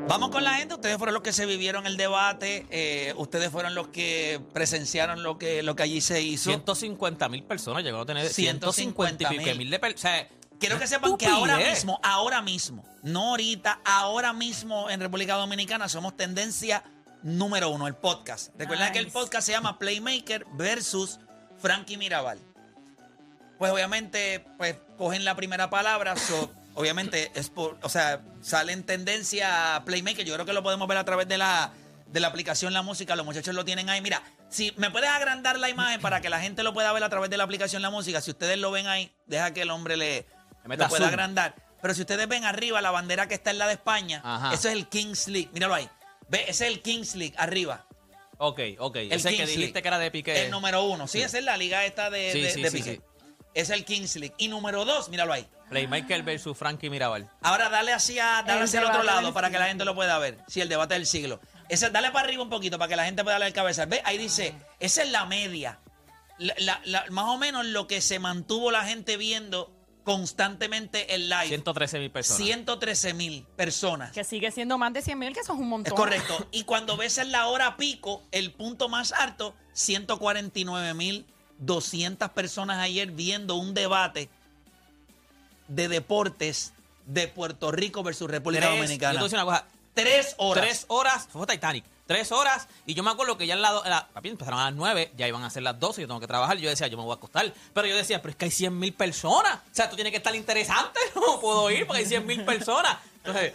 Vamos 0.07 0.29
con 0.29 0.43
la 0.43 0.53
gente. 0.53 0.75
Ustedes 0.75 0.97
fueron 0.97 1.15
los 1.15 1.23
que 1.23 1.33
se 1.33 1.47
vivieron 1.47 1.87
el 1.87 1.97
debate. 1.97 2.67
eh, 2.69 3.11
ustedes 3.17 3.49
fueron 3.49 3.73
los 3.73 3.87
que 3.87 4.39
presenciaron 4.53 5.23
lo 5.23 5.39
que, 5.39 5.63
lo 5.63 5.75
que 5.75 5.81
allí 5.81 5.99
se 5.99 6.21
hizo. 6.21 6.51
150 6.51 7.27
mil 7.27 7.43
personas 7.43 7.83
llegó 7.83 8.01
a 8.01 8.05
tener 8.05 8.29
150 8.29 8.71
150 8.71 9.33
y 9.33 9.39
pico 9.39 9.57
mil 9.57 9.71
de 9.71 9.79
personas. 9.79 9.97
O 9.97 10.27
sea, 10.27 10.37
Quiero 10.59 10.79
que 10.79 10.87
sepan 10.87 11.17
que 11.17 11.25
ahora 11.27 11.57
mismo, 11.57 11.99
ahora 12.03 12.41
mismo, 12.41 12.83
no 13.03 13.29
ahorita, 13.29 13.79
ahora 13.83 14.33
mismo 14.33 14.89
en 14.89 14.99
República 14.99 15.35
Dominicana 15.35 15.87
somos 15.87 16.17
tendencia 16.17 16.83
número 17.21 17.69
uno, 17.69 17.87
el 17.87 17.95
podcast. 17.95 18.49
Recuerden 18.57 18.91
que 18.91 18.99
el 18.99 19.07
podcast 19.07 19.45
se 19.45 19.51
llama 19.51 19.77
Playmaker 19.77 20.45
versus 20.53 21.19
Frankie 21.59 21.97
Mirabal. 21.97 22.39
Pues 23.57 23.71
obviamente, 23.71 24.45
pues 24.57 24.75
cogen 24.97 25.25
la 25.25 25.35
primera 25.35 25.69
palabra, 25.69 26.15
so, 26.15 26.51
obviamente 26.75 27.31
es 27.33 27.49
por, 27.49 27.77
o 27.81 27.89
sea, 27.89 28.21
sale 28.41 28.71
en 28.71 28.83
tendencia 28.83 29.81
Playmaker. 29.85 30.25
Yo 30.25 30.33
creo 30.35 30.45
que 30.45 30.53
lo 30.53 30.61
podemos 30.61 30.87
ver 30.87 30.97
a 30.97 31.05
través 31.05 31.27
de 31.27 31.39
la, 31.39 31.71
de 32.05 32.19
la 32.19 32.27
aplicación 32.27 32.71
La 32.73 32.83
Música. 32.83 33.15
Los 33.15 33.25
muchachos 33.25 33.55
lo 33.55 33.65
tienen 33.65 33.89
ahí. 33.89 33.99
Mira, 34.01 34.21
si 34.49 34.73
me 34.77 34.91
puedes 34.91 35.09
agrandar 35.09 35.57
la 35.57 35.69
imagen 35.69 35.99
para 36.01 36.21
que 36.21 36.29
la 36.29 36.39
gente 36.39 36.61
lo 36.61 36.71
pueda 36.73 36.93
ver 36.93 37.03
a 37.03 37.09
través 37.09 37.31
de 37.31 37.37
la 37.37 37.45
aplicación 37.45 37.81
La 37.81 37.89
Música. 37.89 38.21
Si 38.21 38.29
ustedes 38.29 38.59
lo 38.59 38.69
ven 38.69 38.85
ahí, 38.85 39.11
deja 39.25 39.51
que 39.53 39.63
el 39.63 39.71
hombre 39.71 39.97
le, 39.97 40.27
lo 40.63 40.75
pueda 40.75 40.89
zoom. 40.89 41.03
agrandar. 41.07 41.55
Pero 41.81 41.95
si 41.95 42.01
ustedes 42.01 42.27
ven 42.27 42.45
arriba 42.45 42.79
la 42.81 42.91
bandera 42.91 43.27
que 43.27 43.33
está 43.33 43.49
en 43.49 43.57
la 43.57 43.65
de 43.65 43.73
España, 43.73 44.21
Ajá. 44.23 44.53
eso 44.53 44.67
es 44.67 44.75
el 44.75 44.87
Kings 44.87 45.27
League. 45.29 45.49
Míralo 45.53 45.73
ahí. 45.73 45.89
Ve, 46.29 46.43
ese 46.47 46.67
es 46.67 46.73
el 46.73 46.81
Kings 46.83 47.15
League 47.15 47.33
arriba. 47.39 47.87
Ok, 48.38 48.60
ok. 48.79 48.96
El 48.98 49.12
Ese 49.13 49.29
que 49.29 49.36
Kings 49.36 49.48
dijiste 49.50 49.58
League. 49.60 49.82
que 49.82 49.88
era 49.88 50.00
de 50.00 50.12
Piqué. 50.12 50.46
El 50.46 50.51
número 50.51 50.84
uno. 50.84 51.08
Sí, 51.08 51.22
esa 51.22 51.38
es 51.39 51.44
la 51.44 51.58
liga 51.58 51.86
esta 51.86 52.10
de, 52.10 52.32
Sí, 52.32 52.41
de- 52.41 52.51
sí, 52.51 52.62
de 52.62 52.70
sí, 52.72 52.77
Piqué. 52.77 52.96
sí. 52.96 53.01
Es 53.53 53.70
el 53.72 53.84
Kings 53.86 54.15
League. 54.17 54.36
Y 54.38 54.48
número 54.50 54.86
dos, 54.86 55.10
míralo 55.10 55.34
ahí. 55.34 55.48
Playmaker 55.70 56.22
versus 56.24 56.56
Frankie 56.58 56.89
Mirabal. 56.89 57.29
Ahora 57.41 57.70
dale 57.70 57.91
hacia, 57.94 58.44
dale 58.46 58.60
El 58.60 58.63
hacia 58.65 58.79
el 58.79 58.86
otro 58.86 59.03
lado 59.03 59.34
para 59.34 59.50
que 59.50 59.58
la 59.58 59.65
gente 59.67 59.84
lo 59.84 59.96
pueda 59.96 60.17
ver. 60.20 60.38
Sí, 60.48 60.62
el 60.62 60.70
debate 60.70 60.94
del 60.94 61.06
siglo. 61.08 61.41
Ese, 61.67 61.89
dale 61.89 62.12
para 62.12 62.25
arriba 62.25 62.44
un 62.44 62.50
poquito 62.50 62.77
para 62.77 62.88
que 62.89 62.96
la 62.96 63.06
gente 63.06 63.24
pueda 63.24 63.39
leer 63.39 63.48
el 63.50 63.53
cabezal. 63.53 63.88
Ve, 63.88 64.01
ahí 64.06 64.17
dice, 64.17 64.53
esa 64.79 65.03
es 65.03 65.12
la 65.12 65.25
media. 65.25 65.79
La- 66.38 66.53
la- 66.60 66.82
la- 66.86 67.06
más 67.10 67.25
o 67.25 67.38
menos 67.38 67.65
lo 67.65 67.88
que 67.88 68.00
se 68.00 68.20
mantuvo 68.20 68.70
la 68.72 68.86
gente 68.86 69.17
viendo 69.17 69.72
constantemente 70.07 71.13
el 71.15 71.27
live. 71.27 71.47
113 71.49 71.99
mil 71.99 72.09
personas. 72.11 72.37
113 72.45 73.13
mil 73.13 73.45
personas. 73.57 74.11
Que 74.13 74.23
sigue 74.23 74.51
siendo 74.51 74.77
más 74.77 74.93
de 74.93 75.01
100 75.01 75.19
mil, 75.19 75.33
que 75.33 75.41
eso 75.41 75.51
es 75.51 75.59
un 75.59 75.67
montón. 75.67 75.91
Es 75.91 75.99
correcto. 75.99 76.47
Y 76.53 76.63
cuando 76.63 76.95
ves 76.95 77.17
en 77.17 77.33
la 77.33 77.47
hora 77.47 77.75
pico, 77.75 78.23
el 78.31 78.53
punto 78.53 78.87
más 78.87 79.11
alto, 79.11 79.53
149 79.73 80.93
mil 80.93 81.25
200 81.59 82.29
personas 82.29 82.77
ayer 82.79 83.11
viendo 83.11 83.55
un 83.55 83.73
debate 83.73 84.29
de 85.67 85.89
deportes 85.89 86.71
de 87.05 87.27
Puerto 87.27 87.71
Rico 87.73 88.01
versus 88.01 88.29
República 88.31 88.61
Tres- 88.67 88.69
Yo 88.71 88.75
te 88.77 88.83
Dominicana. 88.87 89.13
voy 89.13 89.19
a 89.19 89.23
decir 89.23 89.37
una 89.37 89.45
cosa. 89.45 89.65
Tres 89.93 90.35
horas. 90.37 90.63
Tres 90.63 90.85
horas, 90.87 91.27
fue 91.29 91.45
Titanic. 91.47 91.83
Tres 92.07 92.31
horas, 92.31 92.67
y 92.85 92.93
yo 92.93 93.03
me 93.03 93.11
acuerdo 93.11 93.37
que 93.37 93.45
ya 93.45 93.53
en 93.55 93.61
la, 93.61 93.71
la- 93.85 94.07
papi, 94.07 94.29
empezaron 94.29 94.59
a 94.59 94.65
las 94.65 94.73
nueve, 94.73 95.11
ya 95.17 95.27
iban 95.27 95.43
a 95.43 95.49
ser 95.49 95.63
las 95.63 95.77
12, 95.79 96.01
yo 96.01 96.07
tengo 96.07 96.19
que 96.21 96.27
trabajar. 96.27 96.57
Yo 96.57 96.69
decía, 96.69 96.87
yo 96.87 96.97
me 96.97 97.03
voy 97.03 97.11
a 97.11 97.15
acostar. 97.15 97.53
Pero 97.73 97.87
yo 97.87 97.95
decía, 97.95 98.21
pero 98.21 98.29
es 98.31 98.35
que 98.37 98.45
hay 98.45 98.51
100 98.51 98.79
mil 98.79 98.93
personas. 98.93 99.55
O 99.57 99.59
sea, 99.75 99.89
tú 99.89 99.95
tienes 99.95 100.11
que 100.11 100.17
estar 100.17 100.33
interesante. 100.35 100.99
No 101.15 101.39
puedo 101.41 101.69
ir 101.69 101.85
porque 101.85 101.99
hay 102.01 102.05
100 102.07 102.25
mil 102.25 102.45
personas. 102.45 102.97
Entonces, 103.17 103.51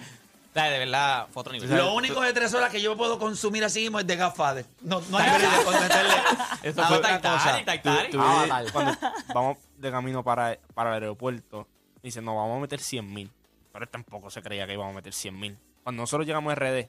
de 0.54 0.78
verdad, 0.78 1.26
fue 1.32 1.40
otro 1.40 1.52
nivel. 1.54 1.70
Lo 1.74 1.94
único 1.94 2.20
de 2.20 2.32
tres 2.34 2.52
horas 2.52 2.70
que 2.70 2.82
yo 2.82 2.94
puedo 2.96 3.18
consumir 3.18 3.64
así 3.64 3.80
mismo 3.80 3.98
es 4.00 4.06
de 4.06 4.16
Godfather. 4.18 4.66
No, 4.82 5.00
no 5.08 5.16
hay 5.16 5.30
break 5.30 5.64
de 5.66 5.80
meterle 5.80 6.14
Esto 6.62 6.82
a 6.82 6.88
fue 6.88 6.96
otra 6.98 7.20
cosa. 7.22 7.56
Titanic, 7.58 7.82
Titanic. 7.82 8.10
Tú- 8.10 8.18
Ah, 8.20 8.42
tú- 8.42 8.48
tal. 8.48 8.72
cuando 8.72 8.96
vamos 9.34 9.56
de 9.78 9.90
camino 9.90 10.22
para, 10.22 10.58
para 10.74 10.90
el 10.90 11.02
aeropuerto, 11.02 11.66
dice, 12.02 12.20
no, 12.20 12.36
vamos 12.36 12.58
a 12.58 12.60
meter 12.60 12.80
100 12.80 13.14
mil. 13.14 13.30
Pero 13.72 13.84
él 13.86 13.88
tampoco 13.90 14.28
se 14.28 14.42
creía 14.42 14.66
que 14.66 14.74
íbamos 14.74 14.92
a 14.92 14.96
meter 14.96 15.14
100 15.14 15.40
mil. 15.40 15.58
Cuando 15.82 16.02
nosotros 16.02 16.26
llegamos 16.26 16.52
a 16.52 16.54
RD, 16.56 16.88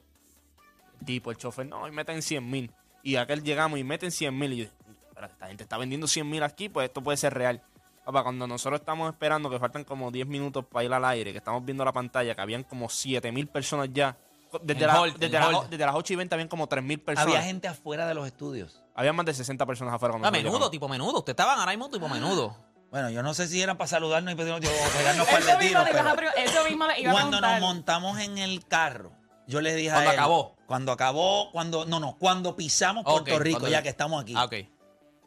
tipo, 1.04 1.30
el 1.30 1.36
chofer, 1.36 1.66
no, 1.66 1.86
y 1.88 1.90
meten 1.90 2.22
100 2.22 2.50
mil. 2.50 2.72
Y 3.02 3.16
aquel 3.16 3.42
llegamos 3.42 3.78
y 3.78 3.84
meten 3.84 4.10
100 4.10 4.36
mil. 4.38 4.52
Y 4.52 4.56
yo, 4.58 4.64
espérate, 5.08 5.32
esta 5.34 5.46
gente 5.48 5.62
está 5.62 5.76
vendiendo 5.78 6.06
100 6.06 6.28
mil 6.28 6.42
aquí, 6.42 6.68
pues 6.68 6.86
esto 6.88 7.02
puede 7.02 7.16
ser 7.16 7.34
real. 7.34 7.62
Papá, 8.04 8.22
cuando 8.22 8.46
nosotros 8.46 8.80
estamos 8.80 9.10
esperando 9.12 9.48
que 9.48 9.58
faltan 9.58 9.84
como 9.84 10.10
10 10.10 10.26
minutos 10.26 10.64
para 10.66 10.84
ir 10.84 10.92
al 10.92 11.04
aire, 11.06 11.32
que 11.32 11.38
estamos 11.38 11.64
viendo 11.64 11.84
la 11.84 11.92
pantalla, 11.92 12.34
que 12.34 12.40
habían 12.40 12.62
como 12.64 12.88
7 12.88 13.32
mil 13.32 13.46
personas 13.48 13.88
ya. 13.92 14.16
Desde, 14.62 14.86
la- 14.86 15.00
hold, 15.00 15.16
desde, 15.16 15.38
la- 15.38 15.66
desde 15.68 15.84
las 15.86 15.94
8 15.96 16.12
y 16.12 16.16
20 16.16 16.34
habían 16.34 16.48
como 16.48 16.66
3 16.68 16.84
mil 16.84 17.00
personas. 17.00 17.26
Había 17.34 17.42
gente 17.46 17.66
afuera 17.66 18.06
de 18.06 18.14
los 18.14 18.26
estudios. 18.26 18.82
Había 18.94 19.12
más 19.12 19.26
de 19.26 19.34
60 19.34 19.66
personas 19.66 19.94
afuera 19.94 20.12
cuando 20.12 20.26
nosotros 20.28 20.42
menudo, 20.44 20.58
llegamos. 20.58 20.70
tipo 20.70 20.88
menudo. 20.88 21.18
Ustedes 21.18 21.32
estaban 21.34 21.58
ahora 21.58 21.72
mismo 21.72 21.90
tipo 21.90 22.08
menudo. 22.08 22.56
Bueno, 22.90 23.10
yo 23.10 23.22
no 23.24 23.34
sé 23.34 23.48
si 23.48 23.60
era 23.60 23.76
para 23.76 23.88
saludarnos 23.88 24.32
y 24.32 24.36
pedirnos, 24.36 24.60
yo, 24.60 24.70
pegarnos 24.96 25.26
par 25.26 25.42
de 25.42 25.56
tiros, 25.66 25.84
pero- 25.90 26.28
a 26.30 26.32
eso 26.34 26.64
mismo 26.64 26.86
le 26.86 27.00
iba 27.00 27.10
a 27.10 27.14
Cuando 27.14 27.40
nos 27.40 27.60
montamos 27.60 28.18
en 28.20 28.38
el 28.38 28.64
carro, 28.66 29.10
yo 29.48 29.60
le 29.60 29.74
dije 29.74 29.90
Cuando 29.90 30.10
a 30.10 30.12
él. 30.12 30.18
acabó. 30.20 30.53
Cuando 30.66 30.92
acabó, 30.92 31.50
cuando. 31.52 31.84
No, 31.86 32.00
no, 32.00 32.16
cuando 32.18 32.56
pisamos 32.56 33.04
Puerto 33.04 33.38
Rico, 33.38 33.68
ya 33.68 33.82
que 33.82 33.88
estamos 33.88 34.22
aquí. 34.22 34.34
Ah, 34.36 34.44
ok. 34.44 34.54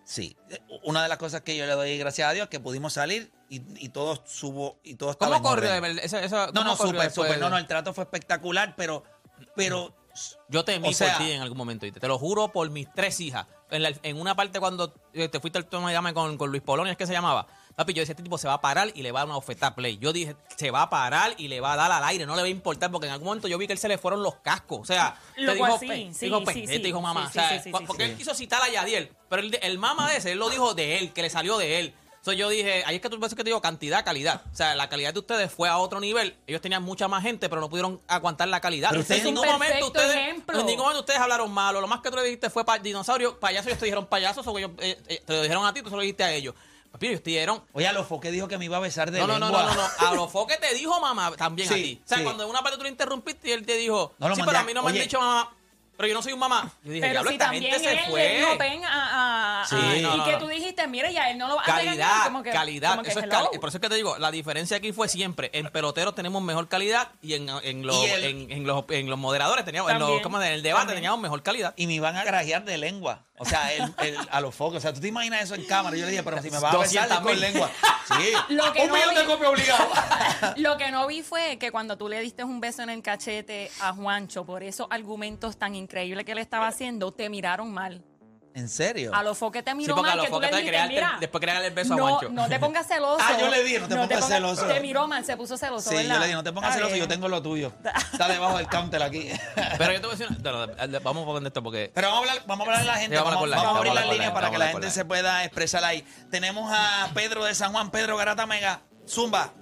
Sí. 0.03 0.37
Una 0.83 1.03
de 1.03 1.09
las 1.09 1.17
cosas 1.17 1.41
que 1.41 1.55
yo 1.57 1.65
le 1.65 1.73
doy 1.73 1.97
gracias 1.97 2.29
a 2.29 2.31
Dios 2.31 2.45
es 2.45 2.49
que 2.49 2.59
pudimos 2.61 2.93
salir 2.93 3.31
y, 3.49 3.61
y 3.83 3.89
todo 3.89 4.23
subo 4.25 4.79
y 4.83 4.95
todo 4.95 5.11
estaba 5.11 5.35
¿Cómo 5.37 5.49
corrió? 5.49 5.69
esa- 5.73 6.47
No, 6.47 6.53
¿cómo 6.53 6.63
no, 6.63 6.75
súper, 6.77 7.11
súper. 7.11 7.39
No, 7.39 7.49
no, 7.49 7.57
el 7.57 7.67
trato 7.67 7.93
fue 7.93 8.03
espectacular, 8.05 8.73
pero. 8.77 9.03
Pero. 9.55 9.93
Yo 10.49 10.65
temí 10.65 10.89
O 10.89 10.93
sea- 10.93 11.15
por 11.17 11.25
ti 11.25 11.31
en 11.31 11.41
algún 11.43 11.57
momento, 11.57 11.85
te 11.91 12.07
lo 12.07 12.17
juro 12.17 12.51
por 12.51 12.67
mis 12.71 12.91
tres 12.93 13.19
hijas. 13.19 13.45
En, 13.69 13.83
la- 13.83 13.91
en 14.01 14.19
una 14.19 14.33
parte 14.35 14.59
cuando 14.59 14.93
eh, 15.13 15.27
te 15.27 15.39
fuiste 15.39 15.59
al 15.59 15.65
toma 15.65 15.91
llame 15.91 16.13
con, 16.13 16.37
con 16.37 16.49
Luis 16.49 16.63
Polonia, 16.63 16.91
¿es 16.93 16.97
que 16.97 17.05
se 17.05 17.13
llamaba? 17.13 17.45
Papi, 17.77 17.93
yo 17.93 18.01
decía, 18.01 18.13
este 18.13 18.23
tipo 18.23 18.39
se 18.39 18.47
va 18.47 18.55
a 18.55 18.59
parar 18.61 18.91
y 18.95 19.03
le 19.03 19.11
va 19.11 19.19
a 19.19 19.21
dar 19.21 19.27
una 19.27 19.37
oferta 19.37 19.67
a 19.67 19.75
play. 19.75 19.99
Yo 19.99 20.11
dije, 20.11 20.35
se 20.55 20.71
va 20.71 20.81
a 20.81 20.89
parar 20.89 21.35
y 21.37 21.47
le 21.47 21.61
va 21.61 21.73
a 21.73 21.75
dar 21.75 21.91
al 21.91 22.03
aire, 22.05 22.25
no 22.25 22.35
le 22.35 22.41
va 22.41 22.47
a 22.47 22.49
importar, 22.49 22.89
porque 22.89 23.05
en 23.05 23.13
algún 23.13 23.27
momento 23.27 23.47
yo 23.47 23.55
vi 23.59 23.67
que 23.67 23.73
él 23.73 23.77
se 23.77 23.87
le 23.87 23.99
fueron 23.99 24.23
los 24.23 24.33
cascos. 24.37 24.79
O 24.79 24.85
sea, 24.85 25.15
Lo 25.35 25.51
te 25.51 25.57
dijo, 25.59 25.77
sí, 25.79 25.87
sí, 26.11 26.25
dijo 26.25 26.41
sí, 26.51 26.65
sí. 26.65 26.77
dijo 26.79 26.99
mamá. 27.01 27.29
Sí, 27.31 27.37
o 27.37 27.41
sea, 27.41 27.61
porque 27.85 28.05
sí. 28.05 28.11
él 28.11 28.17
quiso 28.17 28.33
citar 28.33 28.63
a 28.63 28.69
Yadiel, 28.69 29.11
pero 29.29 29.43
el, 29.43 29.59
el 29.61 29.77
mama 29.77 30.09
de 30.09 30.17
ese, 30.17 30.31
él 30.31 30.39
lo 30.39 30.49
dijo 30.49 30.73
de 30.73 30.97
él, 30.97 31.13
que 31.13 31.21
le 31.21 31.29
salió 31.29 31.55
de 31.59 31.79
él. 31.79 31.93
Entonces 32.15 32.39
yo 32.39 32.49
dije, 32.49 32.83
ahí 32.87 32.95
es 32.95 33.01
que 33.01 33.09
tú 33.09 33.19
ves 33.19 33.29
que 33.29 33.43
te 33.43 33.49
digo 33.49 33.61
cantidad, 33.61 34.03
calidad. 34.03 34.41
O 34.51 34.55
sea, 34.55 34.73
la 34.75 34.89
calidad 34.89 35.13
de 35.13 35.19
ustedes 35.19 35.51
fue 35.51 35.69
a 35.69 35.77
otro 35.77 35.99
nivel. 35.99 36.35
Ellos 36.47 36.61
tenían 36.61 36.81
mucha 36.81 37.07
más 37.07 37.21
gente, 37.21 37.47
pero 37.47 37.61
no 37.61 37.69
pudieron 37.69 38.01
aguantar 38.07 38.47
la 38.47 38.59
calidad. 38.59 38.89
Pero 38.89 39.01
ustedes- 39.03 39.19
en 39.23 39.35
ningún 39.35 39.47
momento 39.47 39.85
ustedes, 39.85 40.15
ejemplo. 40.15 40.59
en 40.59 40.65
ningún 40.65 40.81
momento 40.83 41.01
ustedes 41.01 41.19
hablaron 41.19 41.51
malo. 41.53 41.79
Lo 41.79 41.87
más 41.87 42.01
que 42.01 42.09
tú 42.09 42.15
le 42.17 42.23
dijiste 42.23 42.49
fue 42.49 42.65
pa- 42.65 42.79
dinosaurio, 42.79 43.39
payaso. 43.39 43.69
Ellos 43.69 43.77
te 43.79 43.85
dijeron 43.85 44.07
payasos 44.07 44.45
o 44.47 44.57
ellos 44.57 44.71
eh, 44.79 44.99
eh, 45.07 45.21
te 45.25 45.33
lo 45.35 45.41
dijeron 45.43 45.63
a 45.67 45.73
ti, 45.75 45.83
tú 45.83 45.89
se 45.89 45.95
lo 45.95 46.01
dijiste 46.01 46.23
a 46.23 46.33
ellos. 46.33 46.55
Papi, 46.97 47.07
ellos 47.07 47.23
te 47.23 47.29
dijeron. 47.29 47.63
Oye, 47.73 47.87
a 47.87 47.93
los 47.93 48.07
foques 48.07 48.31
dijo 48.31 48.47
que 48.47 48.57
me 48.57 48.65
iba 48.65 48.77
a 48.77 48.79
besar 48.79 49.11
de 49.11 49.19
No, 49.19 49.27
no, 49.27 49.37
no, 49.39 49.49
no, 49.51 49.63
no, 49.63 49.73
no. 49.73 50.07
A 50.07 50.13
lo 50.13 50.27
foque 50.27 50.57
te 50.57 50.73
dijo 50.73 50.99
mamá 50.99 51.31
también 51.37 51.69
a 51.71 51.75
ti. 51.75 52.01
O 52.03 52.07
sea, 52.07 52.17
sí. 52.17 52.23
cuando 52.23 52.43
en 52.43 52.49
una 52.49 52.61
parte 52.61 52.77
tú 52.77 52.83
le 52.83 52.89
interrumpiste 52.89 53.49
y 53.49 53.51
él 53.51 53.65
te 53.65 53.75
dijo, 53.75 54.13
No 54.19 54.29
lo 54.29 54.35
sí, 54.35 54.41
mandé 54.41 54.49
pero 54.51 54.59
a- 54.59 54.61
a 54.61 54.65
mí 54.65 54.73
no 54.73 54.81
me 54.83 54.89
oye. 54.91 54.99
han 54.99 55.05
dicho 55.05 55.19
mamá. 55.19 55.53
Pero 55.97 56.07
yo 56.09 56.13
no 56.13 56.21
soy 56.21 56.33
un 56.33 56.39
mamá. 56.39 56.71
Yo 56.83 56.91
dije, 56.91 57.07
Pero 57.07 57.23
si 57.23 57.33
esta 57.33 57.45
también 57.45 57.63
gente 57.63 57.77
él 57.77 57.83
se 57.83 57.95
le 57.95 58.09
fue. 58.11 58.37
dijo, 58.37 58.57
ven 58.57 58.85
a... 58.85 58.89
a- 58.89 59.61
a- 59.63 59.65
Sí, 59.67 59.75
a- 59.75 59.79
no, 59.79 59.95
y 59.95 60.01
no, 60.19 60.23
que 60.25 60.31
no. 60.33 60.37
tú 60.37 60.47
dijiste, 60.47 60.87
mira, 60.87 61.09
ya 61.11 61.29
él 61.31 61.37
no 61.39 61.47
lo 61.47 61.55
va 61.55 61.63
a 61.63 61.65
regañar, 61.65 61.85
Calidad, 61.97 62.23
como 62.25 62.43
que- 62.43 62.51
calidad. 62.51 62.89
como 62.91 63.03
que 63.03 63.09
Eso 63.09 63.19
es 63.19 63.25
cali- 63.27 63.47
por 63.59 63.69
eso 63.69 63.77
es 63.77 63.81
que 63.81 63.89
te 63.89 63.95
digo, 63.95 64.17
la 64.19 64.29
diferencia 64.31 64.77
aquí 64.77 64.93
fue 64.93 65.09
siempre. 65.09 65.49
En 65.53 65.67
peloteros 65.71 66.13
tenemos 66.15 66.41
mejor 66.43 66.67
calidad 66.69 67.09
y 67.21 67.33
en, 67.33 67.49
en, 67.63 67.85
los, 67.85 67.95
Y 68.03 68.05
el- 68.09 68.23
en, 68.23 68.51
en 68.51 68.67
los, 68.67 68.85
en 68.89 69.09
los 69.09 69.17
moderadores 69.17 69.65
teníamos, 69.65 69.91
en, 69.91 69.97
los, 69.99 70.07
También, 70.07 70.23
¿cómo 70.23 70.39
es? 70.41 70.47
en 70.47 70.53
el 70.53 70.61
debate 70.63 70.81
también. 70.81 70.97
teníamos 70.99 71.19
mejor 71.19 71.41
calidad. 71.43 71.73
Y 71.75 71.87
me 71.87 71.93
iban 71.93 72.15
a 72.15 72.23
grajear 72.23 72.63
de 72.63 72.77
lengua. 72.77 73.23
O 73.39 73.45
sea, 73.45 73.71
el- 73.73 73.93
el- 74.01 74.17
a 74.31 74.41
los 74.41 74.53
focos. 74.55 74.77
O 74.77 74.81
sea, 74.81 74.93
tú 74.93 74.99
te 74.99 75.07
imaginas 75.09 75.41
eso 75.43 75.53
en 75.55 75.63
cámara. 75.65 75.95
Yo 75.95 76.05
le 76.05 76.11
dije, 76.11 76.23
pero 76.23 76.41
si 76.41 76.49
me 76.49 76.59
vas 76.59 76.73
a 76.73 76.77
besar 76.77 77.05
es 77.05 77.11
200.000. 77.11 77.23
con 77.23 77.39
lengua. 77.39 77.69
Sí. 78.07 78.31
Lo 78.53 78.71
que 78.73 78.81
Un 78.81 78.87
no 78.87 78.93
millón 78.95 79.15
de 79.15 79.25
copias 79.25 79.49
obligado. 79.49 79.89
Lo 80.57 80.77
que 80.77 80.91
no 80.91 81.05
vi 81.07 81.21
fue 81.23 81.57
que 81.59 81.71
cuando 81.71 81.97
tú 81.97 82.07
le 82.09 82.19
diste 82.19 82.43
un 82.43 82.59
beso 82.59 82.81
en 82.83 82.89
el 82.89 83.01
cachete 83.03 83.69
a 83.81 83.93
Juancho 83.93 84.43
por 84.45 84.63
esos 84.63 84.87
argumentos 84.89 85.57
tan 85.57 85.75
increíbles 85.87 86.25
que 86.25 86.33
él 86.33 86.37
estaba 86.39 86.67
haciendo, 86.67 87.11
te 87.13 87.29
miraron 87.29 87.71
mal. 87.73 88.03
¿En 88.53 88.67
serio? 88.69 89.13
A 89.13 89.21
los 89.21 89.37
foques 89.37 89.63
te 89.63 89.69
Sí, 89.71 89.77
miró 89.77 89.99
a 89.99 90.01
mal, 90.01 90.17
los 90.17 90.25
que 90.25 90.31
tú 90.31 90.39
le 90.41 90.47
foques 90.47 90.49
te 90.49 90.55
dijiste, 90.57 90.77
creaste- 90.77 90.93
mira, 90.95 91.17
después 91.19 91.41
crearle 91.41 91.67
el 91.67 91.73
beso 91.75 91.93
a 91.93 91.97
no, 91.97 92.07
Juancho. 92.07 92.29
no 92.29 92.47
te 92.49 92.59
pongas 92.59 92.87
celoso. 92.87 93.17
Ah, 93.23 93.37
yo 93.39 93.49
le 93.49 93.63
dije, 93.63 93.79
no 93.79 93.87
te 93.87 93.95
pongas 93.95 94.27
celoso. 94.27 94.65
Te 94.65 94.79
miró 94.79 95.07
mal, 95.07 95.23
se 95.23 95.37
puso 95.37 95.57
celoso, 95.57 95.89
Sí, 95.91 95.95
¿verdad? 95.95 96.13
yo 96.15 96.19
le 96.19 96.25
dije, 96.25 96.35
no 96.37 96.43
te 96.43 96.51
pongas 96.51 96.73
celoso, 96.75 96.95
yo 96.95 97.07
tengo 97.07 97.27
lo 97.29 97.41
tuyo. 97.43 97.71
Está 98.13 98.27
debajo 98.27 98.57
del 98.57 98.67
counter 98.67 99.03
aquí. 99.03 99.29
Pero 99.77 99.93
yo 99.93 100.01
te 100.01 100.07
voy 100.07 100.15
a 100.15 100.17
decir, 100.17 100.27
una- 100.41 100.51
no, 100.51 100.87
no, 100.87 100.99
vamos 101.01 101.23
a 101.23 101.25
poner 101.27 101.47
esto 101.47 101.61
porque 101.63 101.91
Pero 101.93 102.07
vamos 102.09 102.27
a 102.27 102.31
hablar, 102.31 102.45
vamos 102.47 102.67
a 102.67 102.71
hablar 102.71 102.81
a 102.81 102.85
la 102.85 102.97
gente, 102.97 103.15
Sí, 103.15 103.23
vamos 103.23 103.31
a 103.33 103.55
vamos, 103.55 103.65
a 103.65 103.77
abrir 103.77 103.91
a 103.91 103.95
las 103.95 104.09
líneas 104.09 104.31
para 104.31 104.49
que 104.49 104.57
la 104.57 104.65
a 104.65 104.69
gente 104.69 104.89
se 104.89 105.05
pueda 105.05 105.43
expresar 105.45 105.83
ahí. 105.85 106.03
Tenemos 106.31 106.71
a 106.75 107.11
Pedro 107.13 107.45
de 107.45 107.53
San 107.53 107.71
Juan, 107.73 107.91
Pedro 107.91 108.17
Garata 108.17 108.47
Mega. 108.47 108.81
Zumba, 109.07 109.53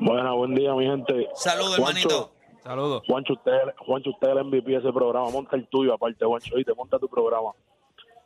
Bueno, 0.00 0.36
buen 0.36 0.54
día, 0.54 0.72
mi 0.72 0.86
gente. 0.86 1.28
saludos, 1.36 1.78
hermanito. 1.78 2.33
Saludos. 2.64 3.02
Juancho, 3.06 3.34
usted, 3.34 3.52
Juancho, 3.78 4.10
usted 4.10 4.28
es 4.28 4.36
el 4.36 4.44
MVP 4.44 4.70
de 4.70 4.76
ese 4.78 4.92
programa. 4.92 5.28
Monta 5.30 5.54
el 5.56 5.66
tuyo, 5.68 5.92
aparte, 5.94 6.24
Juancho. 6.24 6.58
Y 6.58 6.64
te 6.64 6.74
monta 6.74 6.98
tu 6.98 7.08
programa. 7.08 7.50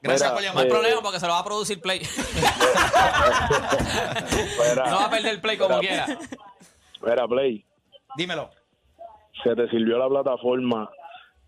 Gracias 0.00 0.30
Mira, 0.30 0.32
por 0.32 0.42
no 0.42 0.46
hay 0.46 0.46
llamar. 0.48 0.66
eh, 0.66 0.70
problema 0.70 1.02
porque 1.02 1.18
se 1.20 1.26
lo 1.26 1.32
va 1.32 1.38
a 1.40 1.44
producir 1.44 1.80
Play. 1.80 2.00
Mira, 4.74 4.84
no 4.90 4.96
va 4.96 5.04
a 5.06 5.10
perder 5.10 5.34
el 5.34 5.40
Play 5.40 5.56
como 5.58 5.78
quiera. 5.80 6.06
mira, 7.02 7.26
Play, 7.28 7.64
Dímelo. 8.16 8.48
se 9.42 9.54
te 9.56 9.68
sirvió 9.70 9.98
la 9.98 10.08
plataforma. 10.08 10.88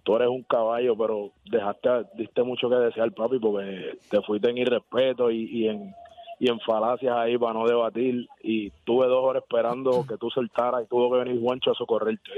Tú 0.02 0.16
eres 0.16 0.28
un 0.28 0.42
caballo, 0.44 0.96
pero 0.96 1.30
dejaste, 1.44 1.88
diste 2.14 2.42
mucho 2.42 2.68
que 2.68 2.74
desear, 2.76 3.12
papi, 3.12 3.38
porque 3.38 3.98
te 4.10 4.20
fuiste 4.22 4.50
en 4.50 4.58
irrespeto 4.58 5.30
y, 5.30 5.44
y 5.44 5.68
en 5.68 5.94
y 6.42 6.48
en 6.50 6.58
falacias 6.60 7.14
ahí 7.16 7.36
para 7.36 7.52
no 7.52 7.66
debatir. 7.66 8.26
Y 8.42 8.70
tuve 8.84 9.06
dos 9.08 9.22
horas 9.22 9.42
esperando 9.42 10.06
que 10.08 10.16
tú 10.16 10.30
soltaras 10.30 10.82
y 10.82 10.86
tuvo 10.86 11.12
que 11.12 11.18
venir 11.18 11.40
Juancho 11.40 11.70
a 11.70 11.74
socorrerte. 11.74 12.30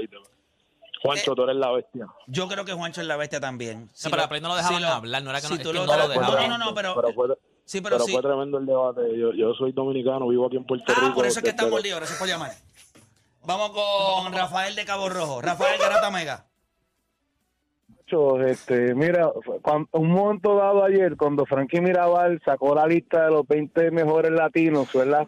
Juancho, 1.03 1.35
tú 1.35 1.43
eres 1.43 1.55
la 1.57 1.71
bestia. 1.71 2.07
Yo 2.27 2.47
creo 2.47 2.65
que 2.65 2.73
Juancho 2.73 3.01
es 3.01 3.07
la 3.07 3.17
bestia 3.17 3.39
también. 3.39 3.89
Si 3.93 4.05
No, 4.07 4.11
pero 4.11 4.21
lo- 4.21 4.25
a 4.25 4.29
Play 4.29 4.41
no 4.41 4.47
lo 4.49 4.55
dejaban 4.55 4.77
si 4.77 4.81
lo- 4.83 4.89
hablar, 4.89 5.23
no 5.23 5.29
era 5.29 5.41
que 5.41 5.47
si 5.47 5.53
no, 5.55 5.59
tú 5.61 5.73
lo- 5.73 5.85
no 5.85 5.85
lo 5.85 5.91
pero- 6.07 6.07
dejaban. 6.21 6.49
No, 6.49 6.57
no, 6.57 6.65
no, 6.65 6.73
pero- 6.73 6.93
fue, 7.13 7.27
Sí, 7.65 7.79
pero, 7.81 7.95
pero 7.97 8.05
sí. 8.05 8.11
fue 8.13 8.21
tremendo 8.21 8.57
el 8.57 8.65
debate. 8.65 9.01
Yo, 9.17 9.31
yo 9.33 9.53
soy 9.53 9.71
dominicano, 9.71 10.27
vivo 10.27 10.47
aquí 10.47 10.57
en 10.57 10.65
Puerto 10.65 10.91
Ah, 10.95 10.99
Rico. 11.01 11.15
por 11.15 11.25
eso 11.25 11.39
es 11.39 11.43
que 11.43 11.49
estamos 11.51 11.81
líos. 11.83 11.97
Gracias 11.97 12.17
por 12.19 12.27
llamar. 12.27 12.51
Vamos 13.45 13.71
con 13.71 14.33
Rafael 14.33 14.75
de 14.75 14.85
Cabo 14.85 15.09
Rojo. 15.09 15.41
Rafael 15.41 15.79
Garata 15.79 16.09
Mega. 16.11 16.45
Este, 18.45 18.93
mira, 18.93 19.31
cuan- 19.63 19.87
un 19.91 20.11
momento 20.11 20.55
dado 20.55 20.83
ayer, 20.83 21.17
cuando 21.17 21.47
Frankie 21.47 21.81
Mirabal 21.81 22.39
sacó 22.45 22.75
la 22.75 22.85
lista 22.85 23.25
de 23.25 23.31
los 23.31 23.47
20 23.47 23.89
mejores 23.89 24.31
latinos, 24.31 24.87
¿verdad? 24.93 25.25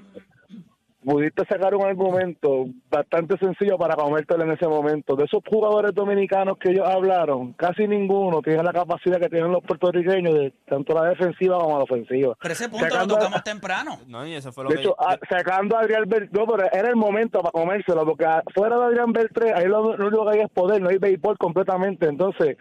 Pudiste 1.05 1.45
sacar 1.47 1.75
un 1.75 1.85
argumento 1.85 2.65
bastante 2.89 3.37
sencillo 3.37 3.77
para 3.77 3.95
comértelo 3.95 4.43
en 4.43 4.51
ese 4.53 4.67
momento. 4.67 5.15
De 5.15 5.25
esos 5.25 5.41
jugadores 5.47 5.93
dominicanos 5.93 6.57
que 6.57 6.71
ellos 6.71 6.87
hablaron, 6.87 7.53
casi 7.53 7.87
ninguno 7.87 8.41
tiene 8.41 8.63
la 8.63 8.73
capacidad 8.73 9.19
que 9.19 9.29
tienen 9.29 9.51
los 9.51 9.63
puertorriqueños 9.63 10.33
de 10.33 10.51
tanto 10.67 10.95
la 10.95 11.09
defensiva 11.09 11.59
como 11.59 11.77
la 11.77 11.83
ofensiva. 11.83 12.35
Pero 12.41 12.53
ese 12.53 12.69
punto 12.69 12.85
Sacando 12.85 13.13
lo 13.13 13.17
a- 13.17 13.19
tocamos 13.19 13.43
temprano. 13.43 13.99
No, 14.07 14.25
y 14.25 14.33
eso 14.33 14.51
fue 14.51 14.63
lo 14.63 14.71
De 14.71 14.77
que 14.77 14.81
hecho, 14.81 14.95
ah, 14.97 15.15
sacando 15.29 15.77
a 15.77 15.81
Adrián 15.81 16.05
Beltré, 16.07 16.29
no, 16.31 16.47
pero 16.47 16.67
era 16.71 16.89
el 16.89 16.95
momento 16.95 17.39
para 17.41 17.51
comérselo, 17.51 18.03
porque 18.03 18.25
fuera 18.55 18.75
de 18.79 18.85
Adrián 18.85 19.13
Beltré, 19.13 19.53
ahí 19.53 19.65
lo, 19.67 19.95
lo 19.95 20.07
único 20.07 20.25
que 20.25 20.37
hay 20.39 20.43
es 20.43 20.49
poder, 20.51 20.81
no 20.81 20.89
hay 20.89 20.97
béisbol 20.97 21.37
completamente. 21.37 22.07
Entonces, 22.07 22.57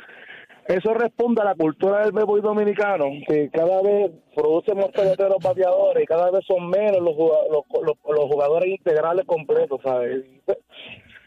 eso 0.68 0.94
responde 0.94 1.42
a 1.42 1.44
la 1.44 1.54
cultura 1.54 2.00
del 2.02 2.12
béisbol 2.12 2.42
dominicano, 2.42 3.06
que 3.28 3.50
cada 3.52 3.82
vez 3.82 4.10
produce 4.34 4.74
más 4.74 4.86
peloteros 4.92 5.36
bateadores 5.42 6.02
y 6.02 6.06
cada 6.06 6.30
vez 6.30 6.44
son 6.46 6.68
menos 6.68 7.00
los, 7.00 7.16
los, 7.16 7.64
los- 7.82 8.16
los 8.16 8.24
jugadores 8.30 8.68
integrales 8.70 9.24
completos, 9.26 9.80
¿sabes? 9.82 10.24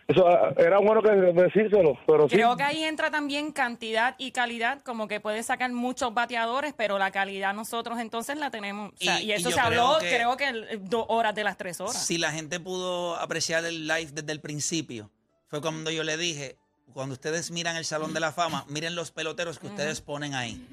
Eso 0.07 0.25
ah, 0.25 0.53
era 0.57 0.79
bueno 0.79 1.01
que 1.01 1.11
decírselo, 1.11 1.97
pero 2.07 2.29
sí. 2.29 2.35
Creo 2.37 2.55
que 2.55 2.63
ahí 2.63 2.81
entra 2.83 3.11
también 3.11 3.51
cantidad 3.51 4.15
y 4.17 4.31
calidad, 4.31 4.81
como 4.83 5.09
que 5.09 5.19
puede 5.19 5.43
sacar 5.43 5.69
muchos 5.73 6.13
bateadores, 6.13 6.73
pero 6.77 6.97
la 6.97 7.11
calidad 7.11 7.53
nosotros 7.53 7.99
entonces 7.99 8.37
la 8.37 8.49
tenemos. 8.49 8.93
O 8.93 8.95
sea, 8.95 9.19
Y- 9.21 9.33
eso 9.33 9.51
se 9.51 9.59
habló, 9.59 9.97
creo 9.99 10.37
que- 10.37 10.45
creo 10.47 10.69
que 10.71 10.77
dos 10.83 11.05
horas 11.09 11.35
de 11.35 11.43
las 11.43 11.57
tres 11.57 11.81
horas. 11.81 12.05
Si 12.05 12.17
la 12.17 12.31
gente 12.31 12.57
pudo 12.61 13.17
apreciar 13.17 13.65
el 13.65 13.85
live 13.85 14.11
desde 14.13 14.31
el 14.31 14.39
principio, 14.39 15.11
fue 15.47 15.59
cuando 15.59 15.91
yo 15.91 16.05
le 16.05 16.15
dije, 16.15 16.55
cuando 16.93 17.13
ustedes 17.13 17.51
miran 17.51 17.75
el 17.75 17.85
Salón 17.85 18.13
de 18.13 18.19
la 18.19 18.31
Fama, 18.31 18.65
miren 18.69 18.95
los 18.95 19.11
peloteros 19.11 19.59
que 19.59 19.67
ustedes 19.67 20.01
ponen 20.01 20.33
ahí. 20.33 20.65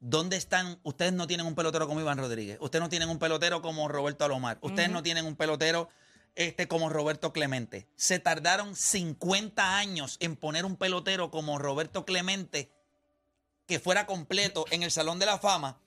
¿Dónde 0.00 0.36
están? 0.36 0.78
Ustedes 0.82 1.12
no 1.12 1.26
tienen 1.26 1.46
un 1.46 1.54
pelotero 1.54 1.88
como 1.88 2.00
Iván 2.00 2.18
Rodríguez. 2.18 2.58
Ustedes 2.60 2.82
no 2.82 2.88
tienen 2.88 3.08
un 3.08 3.18
pelotero 3.18 3.62
como 3.62 3.88
Roberto 3.88 4.24
Alomar. 4.24 4.58
Ustedes 4.60 4.90
no 4.90 5.02
tienen 5.02 5.26
un 5.26 5.36
pelotero 5.36 5.88
este, 6.34 6.68
como 6.68 6.90
Roberto 6.90 7.32
Clemente. 7.32 7.88
Se 7.96 8.18
tardaron 8.18 8.76
50 8.76 9.78
años 9.78 10.16
en 10.20 10.36
poner 10.36 10.64
un 10.64 10.76
pelotero 10.76 11.30
como 11.30 11.58
Roberto 11.58 12.04
Clemente 12.04 12.70
que 13.66 13.80
fuera 13.80 14.06
completo 14.06 14.64
en 14.70 14.82
el 14.82 14.90
Salón 14.90 15.18
de 15.18 15.26
la 15.26 15.38
Fama 15.38 15.80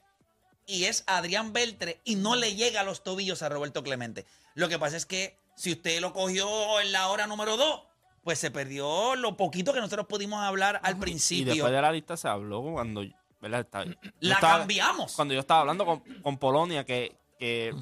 y 0.66 0.86
es 0.86 1.04
Adrián 1.08 1.54
Beltre 1.54 2.02
y 2.04 2.16
no 2.16 2.36
le 2.36 2.56
llega 2.56 2.82
a 2.82 2.84
los 2.84 3.04
tobillos 3.04 3.42
a 3.42 3.50
Roberto 3.50 3.84
Clemente. 3.84 4.26
Lo 4.54 4.70
que 4.70 4.78
pasa 4.78 4.98
es 4.98 5.06
que 5.06 5.40
si 5.56 5.72
usted 5.72 6.02
lo 6.02 6.14
cogió 6.14 6.80
en 6.82 6.92
la 6.92 7.08
hora 7.08 7.26
número 7.26 7.58
2, 7.58 7.82
pues 8.24 8.40
se 8.40 8.52
perdió 8.52 9.16
lo 9.16 9.36
poquito 9.38 9.74
que 9.74 9.80
nosotros 9.80 10.06
pudimos 10.08 10.42
hablar 10.42 10.80
al 10.84 10.98
Y 10.98 11.00
principio. 11.00 11.54
después 11.54 11.72
de 11.74 11.82
la 11.82 11.92
lista 11.92 12.18
se 12.18 12.28
habló 12.28 12.62
cuando. 12.62 13.04
¿verdad? 13.42 13.62
Estaba- 13.62 13.86
La 14.20 14.36
estaba- 14.36 14.58
cambiamos. 14.60 15.14
Cuando 15.16 15.34
yo 15.34 15.40
estaba 15.40 15.62
hablando 15.62 15.86
con, 15.86 16.00
con 16.22 16.38
Polonia, 16.38 16.84
que, 16.86 17.16
que 17.38 17.74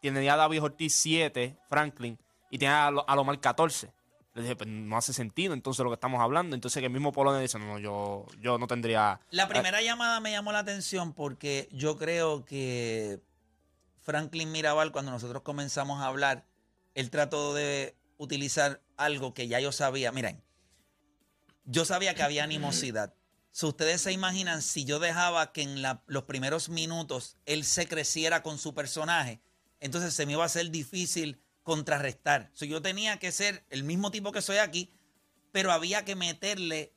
tenía 0.00 0.34
a 0.34 0.36
David 0.36 0.62
Ortiz 0.62 0.94
7, 0.94 1.56
Franklin, 1.68 2.18
y 2.50 2.58
tenía 2.58 2.86
a, 2.86 2.90
Lo- 2.90 3.08
a 3.08 3.16
Lomar 3.16 3.38
14. 3.40 3.92
Le 4.34 4.42
dije, 4.42 4.54
pues 4.54 4.68
no 4.70 4.96
hace 4.96 5.12
sentido 5.12 5.52
entonces 5.54 5.82
lo 5.82 5.90
que 5.90 5.94
estamos 5.94 6.20
hablando. 6.20 6.54
Entonces 6.54 6.80
que 6.80 6.86
el 6.86 6.92
mismo 6.92 7.10
Polonia 7.10 7.40
dice, 7.40 7.58
no, 7.58 7.66
no, 7.66 7.78
yo, 7.80 8.26
yo 8.38 8.58
no 8.58 8.68
tendría... 8.68 9.20
La 9.30 9.48
primera 9.48 9.82
llamada 9.82 10.20
me 10.20 10.30
llamó 10.30 10.52
la 10.52 10.60
atención 10.60 11.12
porque 11.12 11.68
yo 11.72 11.96
creo 11.98 12.44
que 12.44 13.18
Franklin 13.98 14.52
Mirabal, 14.52 14.92
cuando 14.92 15.10
nosotros 15.10 15.42
comenzamos 15.42 16.00
a 16.00 16.06
hablar, 16.06 16.44
él 16.94 17.10
trató 17.10 17.54
de 17.54 17.96
utilizar 18.20 18.82
algo 18.96 19.32
que 19.34 19.48
ya 19.48 19.58
yo 19.60 19.72
sabía. 19.72 20.12
Miren, 20.12 20.42
yo 21.64 21.84
sabía 21.84 22.14
que 22.14 22.22
había 22.22 22.44
animosidad. 22.44 23.14
Si 23.50 23.66
ustedes 23.66 24.02
se 24.02 24.12
imaginan, 24.12 24.60
si 24.62 24.84
yo 24.84 24.98
dejaba 24.98 25.52
que 25.52 25.62
en 25.62 25.82
la- 25.82 26.04
los 26.06 26.24
primeros 26.24 26.68
minutos 26.68 27.38
él 27.46 27.64
se 27.64 27.88
creciera 27.88 28.42
con 28.42 28.58
su 28.58 28.74
personaje, 28.74 29.40
entonces 29.80 30.14
se 30.14 30.26
me 30.26 30.32
iba 30.32 30.42
a 30.42 30.46
hacer 30.46 30.70
difícil 30.70 31.40
contrarrestar. 31.62 32.50
So, 32.52 32.64
yo 32.66 32.82
tenía 32.82 33.18
que 33.18 33.32
ser 33.32 33.64
el 33.70 33.84
mismo 33.84 34.10
tipo 34.10 34.32
que 34.32 34.42
soy 34.42 34.58
aquí, 34.58 34.90
pero 35.50 35.72
había 35.72 36.04
que 36.04 36.14
meterle 36.14 36.92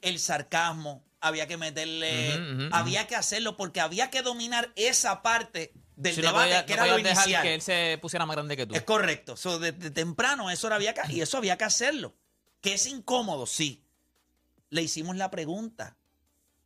el 0.00 0.18
sarcasmo, 0.18 1.04
había 1.20 1.46
que 1.46 1.56
meterle, 1.56 2.68
había 2.72 3.06
que 3.06 3.16
hacerlo 3.16 3.56
porque 3.56 3.80
había 3.80 4.10
que 4.10 4.22
dominar 4.22 4.72
esa 4.76 5.22
parte 5.22 5.72
del 6.00 6.14
Si 6.14 6.20
no 6.22 6.28
debate 6.28 6.48
podía- 6.48 6.66
que 6.66 6.76
no 6.76 6.82
era 6.84 6.86
lo 6.86 6.92
podías 6.98 7.08
dejar 7.10 7.24
inicial. 7.26 7.42
que 7.42 7.54
él 7.54 7.60
se 7.62 7.98
pusiera 8.00 8.26
más 8.26 8.36
grande 8.36 8.56
que 8.56 8.66
tú. 8.66 8.74
Es 8.74 8.82
correcto. 8.82 9.36
So, 9.36 9.58
desde 9.58 9.90
temprano 9.90 10.50
eso 10.50 10.66
era- 10.66 10.76
había 10.76 10.94
que, 10.94 11.12
y 11.12 11.20
eso 11.20 11.36
había 11.36 11.56
que 11.58 11.64
hacerlo. 11.64 12.14
Que 12.60 12.74
es 12.74 12.86
incómodo, 12.86 13.46
sí. 13.46 13.84
Le 14.70 14.82
hicimos 14.82 15.16
la 15.16 15.30
pregunta. 15.30 15.96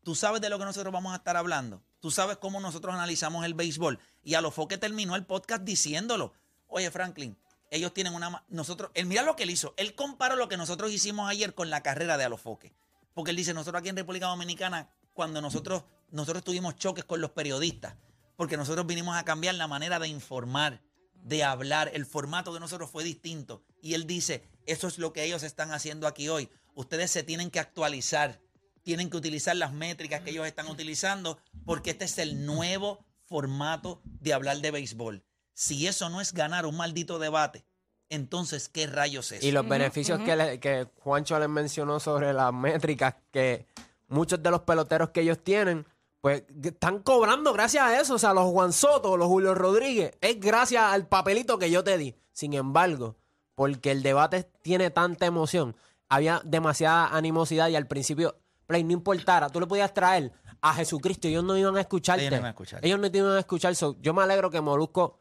Tú 0.02 0.14
sabes 0.14 0.40
de 0.40 0.48
lo 0.50 0.58
que 0.58 0.64
nosotros 0.64 0.92
vamos 0.92 1.12
a 1.12 1.16
estar 1.16 1.36
hablando. 1.36 1.82
Tú 2.00 2.10
sabes 2.10 2.36
cómo 2.36 2.60
nosotros 2.60 2.94
analizamos 2.94 3.44
el 3.44 3.54
béisbol. 3.54 3.98
Y 4.22 4.34
a 4.34 4.40
lo 4.40 4.50
terminó 4.78 5.16
el 5.16 5.24
podcast 5.24 5.62
diciéndolo. 5.62 6.32
Oye, 6.68 6.90
Franklin, 6.90 7.36
ellos 7.70 7.92
tienen 7.94 8.14
una... 8.14 8.44
Nosotros, 8.48 8.90
él 8.94 9.06
mira 9.06 9.22
lo 9.22 9.34
que 9.36 9.44
él 9.44 9.50
hizo. 9.50 9.74
Él 9.76 9.94
comparó 9.94 10.36
lo 10.36 10.48
que 10.48 10.56
nosotros 10.56 10.92
hicimos 10.92 11.28
ayer 11.30 11.54
con 11.54 11.70
la 11.70 11.82
carrera 11.82 12.16
de 12.18 12.24
Alofoque. 12.24 12.72
Porque 13.14 13.30
él 13.30 13.36
dice, 13.36 13.54
nosotros 13.54 13.80
aquí 13.80 13.88
en 13.88 13.96
República 13.96 14.26
Dominicana, 14.26 14.88
cuando 15.12 15.40
nosotros, 15.40 15.84
nosotros 16.10 16.44
tuvimos 16.44 16.76
choques 16.76 17.04
con 17.04 17.20
los 17.20 17.30
periodistas, 17.30 17.94
porque 18.36 18.56
nosotros 18.56 18.86
vinimos 18.86 19.16
a 19.16 19.24
cambiar 19.24 19.54
la 19.54 19.66
manera 19.68 19.98
de 19.98 20.08
informar, 20.08 20.80
de 21.14 21.44
hablar, 21.44 21.90
el 21.94 22.04
formato 22.06 22.52
de 22.52 22.60
nosotros 22.60 22.90
fue 22.90 23.04
distinto. 23.04 23.62
Y 23.80 23.94
él 23.94 24.06
dice, 24.06 24.44
eso 24.66 24.88
es 24.88 24.98
lo 24.98 25.12
que 25.12 25.24
ellos 25.24 25.42
están 25.42 25.72
haciendo 25.72 26.06
aquí 26.06 26.28
hoy. 26.28 26.48
Ustedes 26.74 27.10
se 27.10 27.22
tienen 27.22 27.50
que 27.50 27.60
actualizar, 27.60 28.40
tienen 28.82 29.08
que 29.10 29.16
utilizar 29.16 29.56
las 29.56 29.72
métricas 29.72 30.20
que 30.22 30.30
ellos 30.30 30.46
están 30.46 30.66
utilizando, 30.68 31.38
porque 31.64 31.90
este 31.90 32.04
es 32.04 32.18
el 32.18 32.44
nuevo 32.44 33.04
formato 33.24 34.00
de 34.04 34.34
hablar 34.34 34.58
de 34.58 34.70
béisbol. 34.70 35.24
Si 35.54 35.86
eso 35.86 36.10
no 36.10 36.20
es 36.20 36.34
ganar 36.34 36.66
un 36.66 36.76
maldito 36.76 37.18
debate, 37.18 37.64
entonces, 38.10 38.68
¿qué 38.68 38.86
rayos 38.86 39.32
es? 39.32 39.42
Y 39.42 39.50
los 39.52 39.66
beneficios 39.66 40.20
que, 40.20 40.36
le- 40.36 40.60
que 40.60 40.86
Juancho 41.00 41.38
les 41.38 41.48
mencionó 41.48 42.00
sobre 42.00 42.32
las 42.34 42.52
métricas, 42.52 43.14
que 43.32 43.66
muchos 44.08 44.42
de 44.42 44.50
los 44.50 44.60
peloteros 44.62 45.10
que 45.10 45.22
ellos 45.22 45.38
tienen, 45.42 45.86
pues 46.24 46.42
están 46.62 47.00
cobrando 47.00 47.52
gracias 47.52 47.84
a 47.84 48.00
eso. 48.00 48.14
O 48.14 48.18
sea, 48.18 48.32
los 48.32 48.50
Juan 48.50 48.72
Soto, 48.72 49.18
los 49.18 49.28
Julio 49.28 49.54
Rodríguez, 49.54 50.16
es 50.22 50.40
gracias 50.40 50.82
al 50.82 51.06
papelito 51.06 51.58
que 51.58 51.70
yo 51.70 51.84
te 51.84 51.98
di. 51.98 52.14
Sin 52.32 52.54
embargo, 52.54 53.16
porque 53.54 53.90
el 53.90 54.02
debate 54.02 54.50
tiene 54.62 54.88
tanta 54.88 55.26
emoción, 55.26 55.76
había 56.08 56.40
demasiada 56.42 57.08
animosidad 57.08 57.68
y 57.68 57.76
al 57.76 57.86
principio, 57.86 58.38
Play, 58.66 58.84
no 58.84 58.92
importara, 58.92 59.50
tú 59.50 59.60
le 59.60 59.66
podías 59.66 59.92
traer 59.92 60.32
a 60.62 60.72
Jesucristo 60.72 61.28
y 61.28 61.32
ellos 61.32 61.44
no 61.44 61.58
iban 61.58 61.76
a 61.76 61.82
escucharte. 61.82 62.22
Ellos 62.22 62.30
no 62.32 62.36
iban 62.38 62.46
a 62.46 62.50
escuchar. 62.52 62.80
Ellos 62.82 63.00
no 63.00 63.10
te 63.10 63.18
iban 63.18 63.32
a 63.32 63.40
escuchar. 63.40 63.76
So, 63.76 63.98
yo 64.00 64.14
me 64.14 64.22
alegro 64.22 64.50
que 64.50 64.62
Molusco 64.62 65.18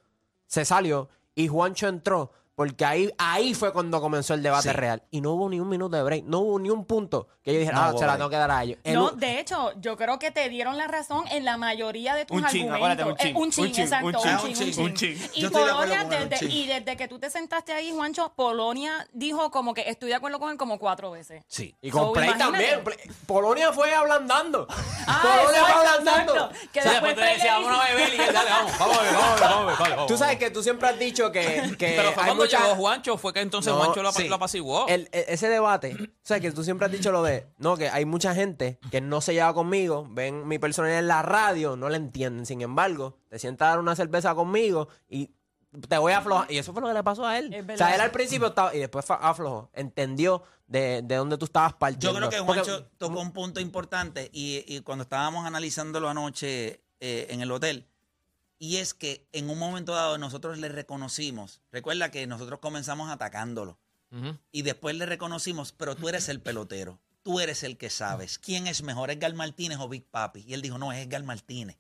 se 0.48 0.64
salió 0.64 1.10
y 1.36 1.50
Juancho 1.50 1.90
entró, 1.90 2.32
porque 2.56 2.86
ahí, 2.86 3.12
ahí 3.18 3.54
fue 3.54 3.74
cuando 3.74 4.00
comenzó 4.02 4.34
el 4.34 4.44
debate 4.44 4.70
Sí. 4.70 4.76
real. 4.76 5.04
Y 5.12 5.22
no 5.22 5.32
hubo 5.32 5.50
ni 5.50 5.60
un 5.60 5.68
minuto 5.70 5.96
de 5.98 6.04
break, 6.04 6.24
no 6.26 6.40
hubo 6.40 6.60
ni 6.60 6.70
un 6.70 6.86
punto 6.86 7.28
que 7.44 7.52
yo 7.54 7.60
dijera, 7.60 7.78
No 7.78 7.84
ah, 7.84 7.94
se 7.98 8.06
la 8.06 8.16
tengo 8.16 8.30
que 8.30 8.36
dar 8.38 8.52
a 8.52 8.64
ellos. 8.64 8.78
El 8.84 8.94
No, 8.96 9.12
de 9.12 9.40
hecho, 9.40 9.72
yo 9.82 9.98
creo 9.98 10.20
que 10.20 10.32
te 10.32 10.48
dieron 10.50 10.78
la 10.78 10.88
razón 10.88 11.26
en 11.32 11.44
la 11.46 11.58
mayoría 11.58 12.16
de 12.16 12.26
tus 12.26 12.38
Un 12.38 12.46
argumentos. 12.46 12.76
acuérdate, 12.76 13.04
un 13.04 13.16
chin, 13.18 13.28
Eh, 13.28 13.34
un 13.40 13.52
chin, 13.52 13.66
un 13.66 13.72
chin, 13.72 13.84
exacto, 13.84 14.08
un 14.08 14.54
chin, 14.54 14.80
un 14.82 14.94
chin. 14.94 15.30
Y 15.34 15.42
de 15.44 15.50
Polonia, 15.50 16.04
desde, 16.06 16.46
y 16.46 16.68
desde 16.68 16.96
que 16.96 17.08
tú 17.08 17.20
te 17.20 17.30
sentaste 17.30 17.74
ahí, 17.74 17.92
Juancho, 17.92 18.32
Polonia 18.36 19.08
dijo 19.14 19.50
como 19.52 19.74
que 19.74 19.90
estoy 19.90 20.10
de 20.10 20.16
acuerdo 20.16 20.40
con 20.40 20.52
él 20.52 20.58
como 20.58 20.80
cuatro 20.80 21.12
veces. 21.12 21.44
Sí. 21.48 21.76
y 21.82 21.92
So, 21.92 21.98
con 21.98 22.14
Play 22.14 22.34
también. 22.38 22.84
Play- 22.84 22.98
Polonia 23.26 23.74
fue 23.74 23.94
ablandando. 23.94 24.68
Ah, 25.08 25.22
Polonia 25.42 25.64
fue 25.66 25.74
ablandando. 25.74 26.34
exacto. 26.36 26.70
Que 26.72 26.82
Sí, 26.82 26.90
después 26.90 27.16
te 27.16 27.22
decía, 27.22 27.54
vamos 27.60 27.80
a 27.80 27.86
beber 27.90 28.14
y 28.14 28.18
dale, 28.18 28.50
vamos, 28.50 28.78
vamos 28.80 28.98
a 28.98 29.02
beber, 29.02 29.14
vamos 29.16 29.26
a 29.26 29.36
beber, 29.36 29.42
vamos 29.42 29.58
a 29.58 29.60
beber, 29.66 29.80
vale, 29.80 29.96
vamos. 29.96 30.08
Tú 30.08 30.18
sabes 30.18 30.38
que 30.38 30.50
tú 30.52 30.64
siempre 30.64 30.88
has 30.90 31.00
dicho 31.00 31.32
que, 31.32 31.76
fue 32.44 32.48
hay 32.48 32.50
cuando 32.52 32.66
mucha- 32.66 32.74
llegó 32.74 32.76
Juancho, 32.82 33.18
fue 33.18 33.34
que 33.34 33.42
entonces 33.42 33.74
No, 33.74 33.80
Juancho 33.80 34.04
lo, 34.04 34.12
sí. 34.12 34.28
lo 34.28 34.36
apaciguó. 34.36 34.88
El- 34.88 35.10
ese 35.12 35.50
debate, 35.50 35.96
o 36.00 36.08
sea, 36.22 36.40
que 36.40 36.52
tú 36.52 36.64
siempre 36.64 36.86
has 36.86 36.92
dicho 36.92 37.12
lo 37.12 37.24
de, 37.24 37.48
no, 37.58 37.78
que 37.78 37.90
hay 37.90 38.06
mucha 38.06 38.34
gente 38.36 38.80
que 38.92 39.02
no 39.02 39.22
se 39.22 39.34
lleva 39.34 39.54
conmigo, 39.54 40.08
ven 40.10 40.48
mi 40.48 40.60
personalidad 40.60 41.00
en 41.00 41.08
la 41.08 41.22
radio, 41.22 41.76
no 41.76 41.90
la 41.90 41.98
entienden. 41.98 42.46
Sin 42.46 42.62
embargo, 42.62 43.18
te 43.30 43.40
sientas 43.40 43.68
a 43.68 43.70
dar 43.72 43.80
una 43.80 43.96
cerveza 43.96 44.34
conmigo 44.36 44.88
y 45.10 45.32
te 45.90 45.98
voy 45.98 46.14
a 46.14 46.20
aflojar. 46.20 46.52
Y 46.52 46.58
eso 46.60 46.72
fue 46.72 46.82
lo 46.82 46.88
que 46.90 46.94
le 46.94 47.04
pasó 47.04 47.26
a 47.26 47.38
él. 47.40 47.66
O 47.74 47.78
sea, 47.78 47.96
él 47.96 48.02
al 48.02 48.12
principio 48.12 48.48
estaba, 48.50 48.76
y 48.76 48.80
después 48.80 49.06
aflojó, 49.10 49.72
entendió 49.74 50.44
de, 50.68 51.02
de 51.04 51.16
dónde 51.16 51.38
tú 51.38 51.46
estabas 51.46 51.74
partiendo. 51.74 52.12
Yo 52.12 52.18
creo 52.18 52.30
que 52.30 52.46
Porque- 52.46 52.62
Juancho 52.62 52.86
tocó 52.98 53.20
un 53.20 53.32
punto 53.32 53.60
importante 53.60 54.30
y, 54.32 54.64
y 54.68 54.82
cuando 54.82 55.02
estábamos 55.04 55.46
analizándolo 55.48 56.10
anoche 56.10 56.84
eh, 57.00 57.28
en 57.32 57.42
el 57.42 57.52
hotel, 57.52 57.88
y 58.64 58.78
es 58.78 58.94
que 58.94 59.28
en 59.34 59.50
un 59.50 59.60
momento 59.60 59.94
dado 59.94 60.18
nosotros 60.18 60.58
le 60.58 60.70
reconocimos, 60.70 61.60
recuerda 61.70 62.12
que 62.12 62.26
nosotros 62.28 62.60
comenzamos 62.62 63.12
atacándolo 63.12 63.78
y 64.54 64.62
después 64.62 64.96
le 64.96 65.06
reconocimos, 65.06 65.74
pero 65.74 65.98
tú 65.98 66.08
eres 66.08 66.30
el 66.30 66.40
pelotero, 66.40 66.98
tú 67.24 67.42
eres 67.42 67.64
el 67.64 67.76
que 67.76 67.90
sabes 67.90 68.40
quién 68.40 68.68
es 68.68 68.82
mejor, 68.82 69.12
Edgar 69.12 69.34
Martínez 69.34 69.80
o 69.82 69.90
Big 69.90 70.06
Papi. 70.06 70.46
Y 70.48 70.54
él 70.54 70.62
dijo, 70.62 70.78
no, 70.78 70.94
es 70.94 71.06
Edgar 71.06 71.24
Martínez. 71.24 71.76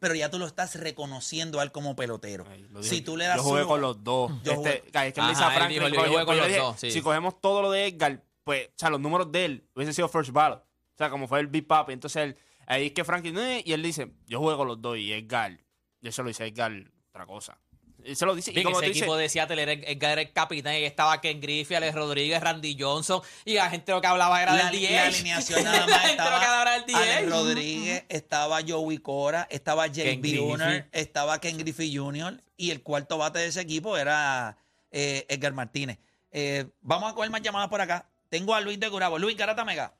Pero 0.00 0.14
ya 0.14 0.30
tú 0.30 0.38
lo 0.38 0.46
estás 0.46 0.74
reconociendo 0.76 1.60
a 1.60 1.64
él 1.64 1.70
como 1.70 1.96
pelotero. 1.96 2.46
Ay. 2.48 2.66
Si 2.80 3.02
tú 3.02 3.18
le 3.18 3.26
das 3.26 3.36
yo 3.36 3.42
jugué 3.42 3.62
su- 3.62 3.68
con 3.68 3.82
los 3.82 4.02
dos. 4.02 4.32
Yo 4.42 4.52
Este, 4.52 4.84
es 4.86 5.12
que 5.12 5.20
le 5.20 5.28
dice 5.28 5.42
Ajá, 5.42 5.64
a 5.64 5.68
dijo, 5.68 5.86
yo 5.86 6.24
con 6.24 6.38
los 6.38 6.46
dije, 6.46 6.58
dos, 6.60 6.80
sí. 6.80 6.90
Si 6.92 7.02
cogemos 7.02 7.42
todo 7.42 7.60
lo 7.60 7.70
de 7.70 7.88
Edgar, 7.88 8.22
pues, 8.42 8.68
o 8.68 8.72
sea, 8.76 8.88
los 8.88 9.00
números 9.00 9.30
de 9.30 9.44
él 9.44 9.68
hubiese 9.74 9.92
sido 9.92 10.08
first 10.08 10.30
ballot. 10.30 10.60
O 10.60 10.96
sea, 10.96 11.10
como 11.10 11.28
fue 11.28 11.40
el 11.40 11.48
Big 11.48 11.66
Papi. 11.66 11.92
Entonces, 11.92 12.22
él, 12.22 12.36
ahí 12.66 12.86
es 12.86 12.92
que 12.92 13.04
Franklin, 13.04 13.36
eh, 13.36 13.62
y 13.66 13.72
él 13.74 13.82
dice, 13.82 14.14
yo 14.26 14.40
con 14.40 14.66
los 14.66 14.80
dos 14.80 14.96
y 14.96 15.12
Edgar. 15.12 15.58
Y 16.02 16.08
eso 16.08 16.22
lo 16.22 16.28
dice 16.28 16.46
Edgar, 16.46 16.72
otra 17.10 17.24
cosa. 17.24 17.56
Él 18.04 18.16
se 18.16 18.26
lo 18.26 18.34
dice. 18.34 18.50
Y 18.52 18.62
como 18.64 18.78
ese 18.78 18.86
te 18.86 18.88
dice, 18.88 18.98
equipo 19.00 19.16
de 19.16 19.28
Seattle 19.28 19.62
era 19.62 19.72
Edgar 19.72 20.12
era 20.12 20.22
el 20.22 20.32
capitán 20.32 20.74
y 20.74 20.84
estaba 20.84 21.20
Ken 21.20 21.40
Griffey, 21.40 21.76
Alex 21.76 21.94
Rodríguez, 21.94 22.42
Randy 22.42 22.76
Johnson 22.78 23.22
y 23.44 23.54
la 23.54 23.70
gente 23.70 23.92
lo 23.92 24.00
que 24.00 24.08
hablaba 24.08 24.42
era 24.42 24.52
la, 24.54 24.70
del 24.70 24.82
la 24.82 24.88
10. 24.88 25.00
alineación 25.14 25.64
nada 25.64 25.86
La 25.86 25.86
más 25.86 26.00
gente 26.00 26.22
lo 26.24 26.30
que 26.30 26.34
hablaba 26.34 26.62
era 26.62 26.76
estaba 26.78 27.00
del 27.00 27.10
Alex 27.10 27.26
10. 27.28 27.32
Rodríguez, 27.32 28.04
estaba 28.08 28.58
Joey 28.66 28.98
Cora, 28.98 29.46
estaba 29.50 29.86
Griffey. 29.86 30.38
Buhner, 30.38 30.88
estaba 30.90 31.38
Ken 31.40 31.56
Griffey 31.58 31.96
Jr. 31.96 32.40
y 32.56 32.72
el 32.72 32.82
cuarto 32.82 33.18
bate 33.18 33.38
de 33.38 33.46
ese 33.46 33.60
equipo 33.60 33.96
era 33.96 34.56
eh, 34.90 35.24
Edgar 35.28 35.52
Martínez. 35.52 35.98
Eh, 36.32 36.66
vamos 36.80 37.12
a 37.12 37.14
coger 37.14 37.30
más 37.30 37.42
llamadas 37.42 37.68
por 37.68 37.80
acá. 37.80 38.08
Tengo 38.28 38.54
a 38.54 38.60
Luis 38.60 38.80
de 38.80 38.88
Gurabo. 38.88 39.18
Luis 39.18 39.36
Garata 39.36 39.64
Mega. 39.64 39.92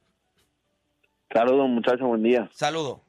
Saludos, 1.33 1.69
muchachos, 1.69 2.07
buen 2.07 2.23
día. 2.23 2.51
Saludos. 2.53 3.01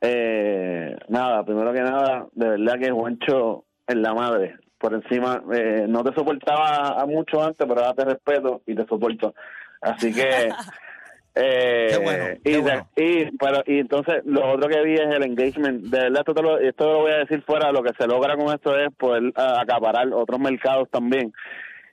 Eh, 0.00 0.96
nada, 1.08 1.44
primero 1.44 1.72
que 1.72 1.82
nada, 1.82 2.26
de 2.32 2.48
verdad 2.48 2.78
que 2.78 2.90
Juancho 2.90 3.64
es 3.86 3.96
la 3.96 4.14
madre. 4.14 4.56
Por 4.78 4.94
encima, 4.94 5.42
eh, 5.52 5.84
no 5.88 6.02
te 6.02 6.14
soportaba 6.14 7.00
a 7.00 7.04
mucho 7.06 7.42
antes, 7.42 7.66
pero 7.68 7.80
ahora 7.84 7.94
te 7.94 8.04
respeto 8.06 8.62
y 8.66 8.74
te 8.74 8.86
soporto. 8.86 9.34
Así 9.82 10.12
que. 10.12 10.22
eh, 11.34 11.86
Qué 11.90 11.98
bueno, 12.02 12.24
y, 12.32 12.38
qué 12.42 12.50
de- 12.52 12.60
bueno. 12.62 12.88
y, 12.96 13.36
pero, 13.36 13.62
y 13.66 13.78
entonces, 13.80 14.22
lo 14.24 14.52
otro 14.52 14.68
que 14.70 14.82
vi 14.82 14.94
es 14.94 15.14
el 15.14 15.22
engagement. 15.22 15.82
De 15.84 15.98
verdad, 16.00 16.20
esto, 16.20 16.34
te 16.34 16.42
lo, 16.42 16.58
esto 16.58 16.84
lo 16.92 16.98
voy 17.00 17.12
a 17.12 17.18
decir 17.18 17.42
fuera. 17.42 17.70
Lo 17.72 17.82
que 17.82 17.92
se 17.98 18.06
logra 18.06 18.36
con 18.36 18.54
esto 18.54 18.74
es 18.78 18.88
poder 18.96 19.32
ah, 19.36 19.58
acaparar 19.60 20.08
otros 20.14 20.40
mercados 20.40 20.88
también. 20.90 21.30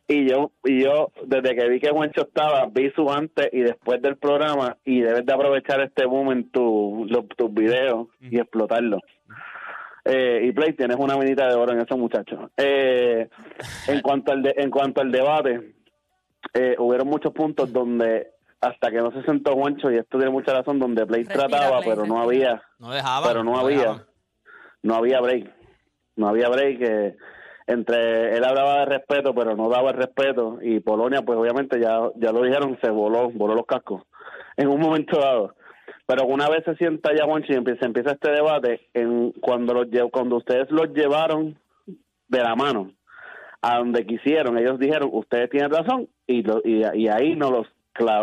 Y 0.10 0.30
yo, 0.30 0.52
y 0.63 0.84
yo, 0.84 1.12
desde 1.26 1.54
que 1.56 1.67
vi 1.67 1.80
que 1.82 1.89
Juancho 1.89 2.22
estaba, 2.22 2.65
vi 2.72 2.89
su 2.91 3.12
antes 3.12 3.50
y 3.52 3.60
después 3.60 4.02
del 4.02 4.15
programa 4.17 4.78
y 4.86 5.02
debes 5.02 5.26
de 5.26 5.34
aprovechar 5.34 5.82
este 5.82 6.06
boom 6.06 6.32
en 6.32 6.50
tu, 6.50 7.08
tus 7.36 7.54
videos 7.54 8.08
y 8.22 8.39
explotarlo. 8.39 9.00
Eh, 10.06 10.39
y 10.46 10.52
Play, 10.54 10.72
tienes 10.74 10.96
una 10.98 11.17
minita 11.17 11.50
de 11.50 11.56
oro 11.56 11.74
en 11.74 11.82
esos 11.82 11.98
muchachos. 11.98 12.50
Eh, 12.56 13.28
en 13.89 14.02
cuanto 14.02 14.32
al 14.32 14.41
de- 14.43 14.54
en 14.56 14.70
cuanto 14.72 15.02
al 15.02 15.12
debate, 15.12 15.74
eh, 16.54 16.76
hubieron 16.80 17.08
muchos 17.10 17.34
puntos 17.34 17.74
donde 17.74 18.30
hasta 18.62 18.89
que 18.89 18.98
no 18.98 19.12
se 19.12 19.22
sentó 19.24 19.54
Juancho, 19.56 19.91
y 19.91 19.98
esto 19.98 20.17
tiene 20.17 20.32
mucha 20.32 20.54
razón, 20.54 20.80
donde 20.80 21.06
Play 21.06 21.24
Respira, 21.26 21.48
trataba, 21.50 21.80
Play, 21.82 21.89
pero 21.89 22.06
no 22.08 22.22
había 22.22 22.62
No 22.80 22.91
dejaba. 22.91 23.28
pero 23.28 23.43
no 23.43 23.60
había 23.60 24.06
no 24.84 24.96
había 24.96 25.20
break 25.20 25.52
no 26.15 26.28
había 26.30 26.48
break 26.50 26.78
eh, 26.82 27.15
entre 27.67 28.36
él 28.38 28.43
hablaba 28.45 28.80
de 28.80 28.86
respeto 28.86 29.34
pero 29.36 29.56
no 29.56 29.69
daba 29.69 29.91
el 29.91 29.97
respeto 29.97 30.58
y 30.62 30.80
Polonia 30.80 31.21
pues 31.21 31.38
obviamente 31.38 31.80
ya 31.80 31.99
ya 32.15 32.32
lo 32.32 32.41
dijeron 32.43 32.77
se 32.82 32.89
voló 32.89 33.30
voló 33.32 33.53
los 33.56 33.65
cascos 33.65 34.03
en 34.58 34.67
un 34.69 34.80
momento 34.80 35.19
dado 35.19 35.53
pero 36.06 36.25
una 36.25 36.47
vez 36.49 36.63
se 36.63 36.75
sienta 36.75 37.12
ya 37.13 37.25
Juanchi 37.25 37.51
y 37.51 37.58
empieza, 37.58 37.86
empieza 37.86 38.12
este 38.12 38.32
debate 38.32 38.88
en 38.93 39.32
cuando 39.41 39.73
los 39.73 39.88
cuando 40.12 40.38
ustedes 40.38 40.71
los 40.71 40.93
llevaron 40.93 41.60
de 42.30 42.39
la 42.43 42.56
mano 42.56 42.93
a 43.62 43.77
donde 43.80 44.06
quisieron 44.06 44.58
ellos 44.58 44.80
dijeron 44.80 45.10
ustedes 45.12 45.49
tienen 45.49 45.69
razón 45.71 46.08
y 46.25 46.43
lo- 46.43 46.62
y, 46.63 46.84
y 46.95 47.08
ahí 47.10 47.36
no 47.36 47.51
los 47.51 47.67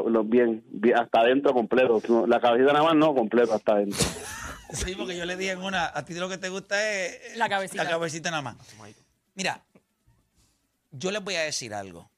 los 0.06 0.28
bien, 0.28 0.62
bien 0.68 0.96
hasta 0.96 1.20
adentro 1.20 1.52
completo 1.52 2.00
la 2.28 2.38
cabecita 2.40 2.72
nada 2.72 2.84
más 2.84 2.94
no 2.94 3.12
completo 3.14 3.52
hasta 3.54 3.72
adentro 3.72 3.98
Sí, 4.70 4.94
porque 4.96 5.16
yo 5.16 5.24
le 5.24 5.36
dije 5.36 5.52
en 5.52 5.62
una, 5.62 5.86
a 5.94 6.04
ti 6.04 6.14
lo 6.14 6.28
que 6.28 6.38
te 6.38 6.48
gusta 6.48 6.74
es 6.90 7.36
La 7.36 7.48
cabecita. 7.48 7.84
La 7.84 7.90
cabecita 7.90 8.30
nada 8.30 8.42
más. 8.42 8.56
Mira, 9.34 9.64
yo 10.92 11.10
les 11.10 11.22
voy 11.22 11.34
a 11.34 11.42
decir 11.42 11.74
algo. 11.74 12.10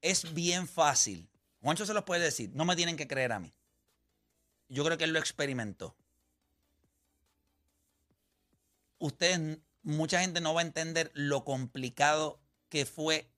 Es 0.00 0.32
bien 0.34 0.66
fácil. 0.68 1.28
Juancho 1.62 1.84
se 1.86 1.94
los 1.94 2.04
puede 2.04 2.22
decir. 2.24 2.50
No 2.54 2.64
me 2.64 2.76
tienen 2.76 2.96
que 2.96 3.06
creer 3.08 3.32
a 3.32 3.40
mí. 3.40 3.52
Yo 4.68 4.84
creo 4.84 4.98
que 4.98 5.04
él 5.04 5.12
lo 5.12 5.18
experimentó. 5.18 5.94
Ustedes, 8.98 9.58
mucha 9.82 10.20
gente 10.20 10.40
no 10.40 10.54
va 10.54 10.60
a 10.62 10.64
entender 10.64 11.10
lo 11.14 11.44
complicado 11.44 12.40
que 12.68 12.86
fue, 12.86 13.30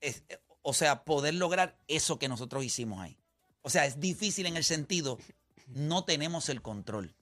es- 0.00 0.22
o 0.62 0.72
sea, 0.74 1.04
poder 1.04 1.34
lograr 1.34 1.78
eso 1.88 2.18
que 2.18 2.28
nosotros 2.28 2.64
hicimos 2.64 3.00
ahí. 3.00 3.16
O 3.62 3.70
sea, 3.70 3.86
es 3.86 4.00
difícil 4.00 4.46
en 4.46 4.56
el 4.56 4.64
sentido, 4.64 5.18
no 5.68 6.04
tenemos 6.04 6.48
el 6.48 6.60
control. 6.62 7.14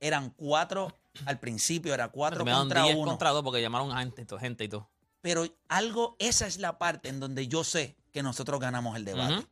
Eran 0.00 0.30
cuatro, 0.30 0.94
al 1.26 1.38
principio 1.38 1.94
era 1.94 2.08
cuatro 2.08 2.38
Terminaron 2.38 2.62
contra 2.68 2.82
10 2.84 2.96
uno. 2.96 3.06
contra 3.10 3.30
2 3.30 3.42
porque 3.42 3.60
llamaron 3.62 3.92
a 3.92 4.00
gente, 4.00 4.26
gente 4.38 4.64
y 4.64 4.68
todo. 4.68 4.88
Pero 5.20 5.46
algo, 5.68 6.16
esa 6.18 6.46
es 6.46 6.58
la 6.58 6.78
parte 6.78 7.08
en 7.08 7.20
donde 7.20 7.48
yo 7.48 7.64
sé 7.64 7.96
que 8.12 8.22
nosotros 8.22 8.60
ganamos 8.60 8.96
el 8.96 9.04
debate. 9.04 9.46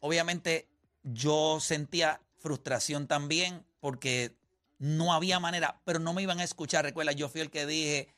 Obviamente, 0.00 0.68
yo 1.02 1.58
sentía 1.60 2.20
frustración 2.38 3.06
también 3.06 3.64
porque 3.80 4.36
no 4.78 5.12
había 5.12 5.40
manera, 5.40 5.80
pero 5.84 5.98
no 5.98 6.12
me 6.12 6.22
iban 6.22 6.38
a 6.40 6.44
escuchar. 6.44 6.84
Recuerda, 6.84 7.12
yo 7.12 7.28
fui 7.28 7.40
el 7.40 7.50
que 7.50 7.66
dije, 7.66 8.14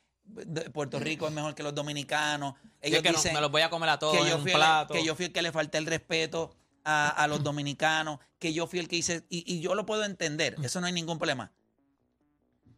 Puerto 0.72 0.98
Rico 0.98 1.26
es 1.26 1.32
mejor 1.32 1.54
que 1.54 1.62
los 1.62 1.74
dominicanos. 1.74 2.54
Y 2.82 2.88
Ellos 2.88 2.98
es 2.98 3.02
que 3.04 3.10
no- 3.12 3.16
dicen 3.16 3.34
me 3.34 3.40
los 3.40 3.50
voy 3.50 3.62
a 3.62 3.70
comer 3.70 3.88
a 3.90 3.98
todos 3.98 4.14
que 4.16 4.20
en 4.22 4.28
yo, 4.28 4.36
un 4.36 4.42
fui 4.42 4.50
el, 4.50 4.56
plato. 4.56 4.94
que 4.94 5.04
yo 5.04 5.14
fui 5.14 5.26
el 5.26 5.32
que 5.32 5.42
le 5.42 5.52
falté 5.52 5.78
el 5.78 5.86
respeto 5.86 6.54
a, 6.84 7.08
a 7.10 7.26
los 7.28 7.42
dominicanos, 7.42 8.18
que 8.38 8.52
yo 8.52 8.66
fui 8.66 8.78
el 8.78 8.88
que 8.88 8.96
hice, 8.96 9.24
y, 9.28 9.44
y 9.52 9.60
yo 9.60 9.74
lo 9.74 9.84
puedo 9.86 10.04
entender, 10.04 10.56
eso 10.62 10.80
no 10.80 10.86
hay 10.86 10.92
ningún 10.92 11.18
problema. 11.18 11.52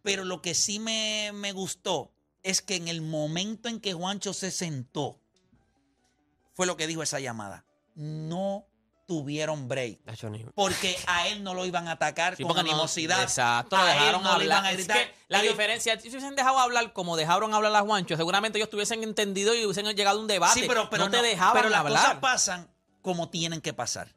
Pero 0.02 0.24
lo 0.24 0.40
que 0.42 0.54
sí 0.54 0.78
me, 0.78 1.30
me 1.34 1.52
gustó 1.52 2.12
es 2.42 2.62
que 2.62 2.76
en 2.76 2.88
el 2.88 3.02
momento 3.02 3.68
en 3.68 3.80
que 3.80 3.92
Juancho 3.92 4.32
se 4.32 4.50
sentó, 4.50 5.20
fue 6.54 6.66
lo 6.66 6.76
que 6.76 6.86
dijo 6.86 7.02
esa 7.02 7.20
llamada. 7.20 7.64
No 7.94 8.66
tuvieron 9.06 9.66
break. 9.68 9.98
Porque 10.54 10.96
a 11.06 11.26
él 11.28 11.42
no 11.42 11.52
lo 11.52 11.66
iban 11.66 11.88
a 11.88 11.92
atacar 11.92 12.36
Sí, 12.36 12.44
con 12.44 12.54
no- 12.54 12.60
animosidad. 12.60 13.22
exacto, 13.22 13.76
lo 13.76 13.84
dejaron 13.84 14.22
no 14.22 14.30
hablar. 14.30 14.64
a 14.64 14.70
Es 14.70 14.76
gritar. 14.78 14.96
que 14.98 15.14
la 15.28 15.40
Ellos- 15.40 15.52
diferencia, 15.54 15.96
si 16.00 16.10
se 16.10 16.16
hubiesen 16.16 16.36
dejado 16.36 16.58
hablar 16.60 16.92
como 16.92 17.16
dejaron 17.16 17.52
hablar 17.52 17.74
a 17.74 17.80
Juancho, 17.82 18.16
seguramente 18.16 18.58
ellos 18.58 18.70
tuviesen 18.70 19.02
entendido 19.02 19.52
y 19.54 19.64
hubiesen 19.64 19.86
llegado 19.96 20.18
a 20.18 20.20
un 20.22 20.28
debate. 20.28 20.60
Sí, 20.60 20.66
pero, 20.68 20.88
pero 20.90 21.04
no 21.06 21.10
te 21.10 21.22
dejaban 21.22 21.54
pero 21.54 21.68
las 21.70 21.80
hablar. 21.80 22.02
cosas 22.04 22.18
pasan 22.20 22.70
como 23.02 23.28
tienen 23.30 23.60
que 23.60 23.72
pasar. 23.72 24.08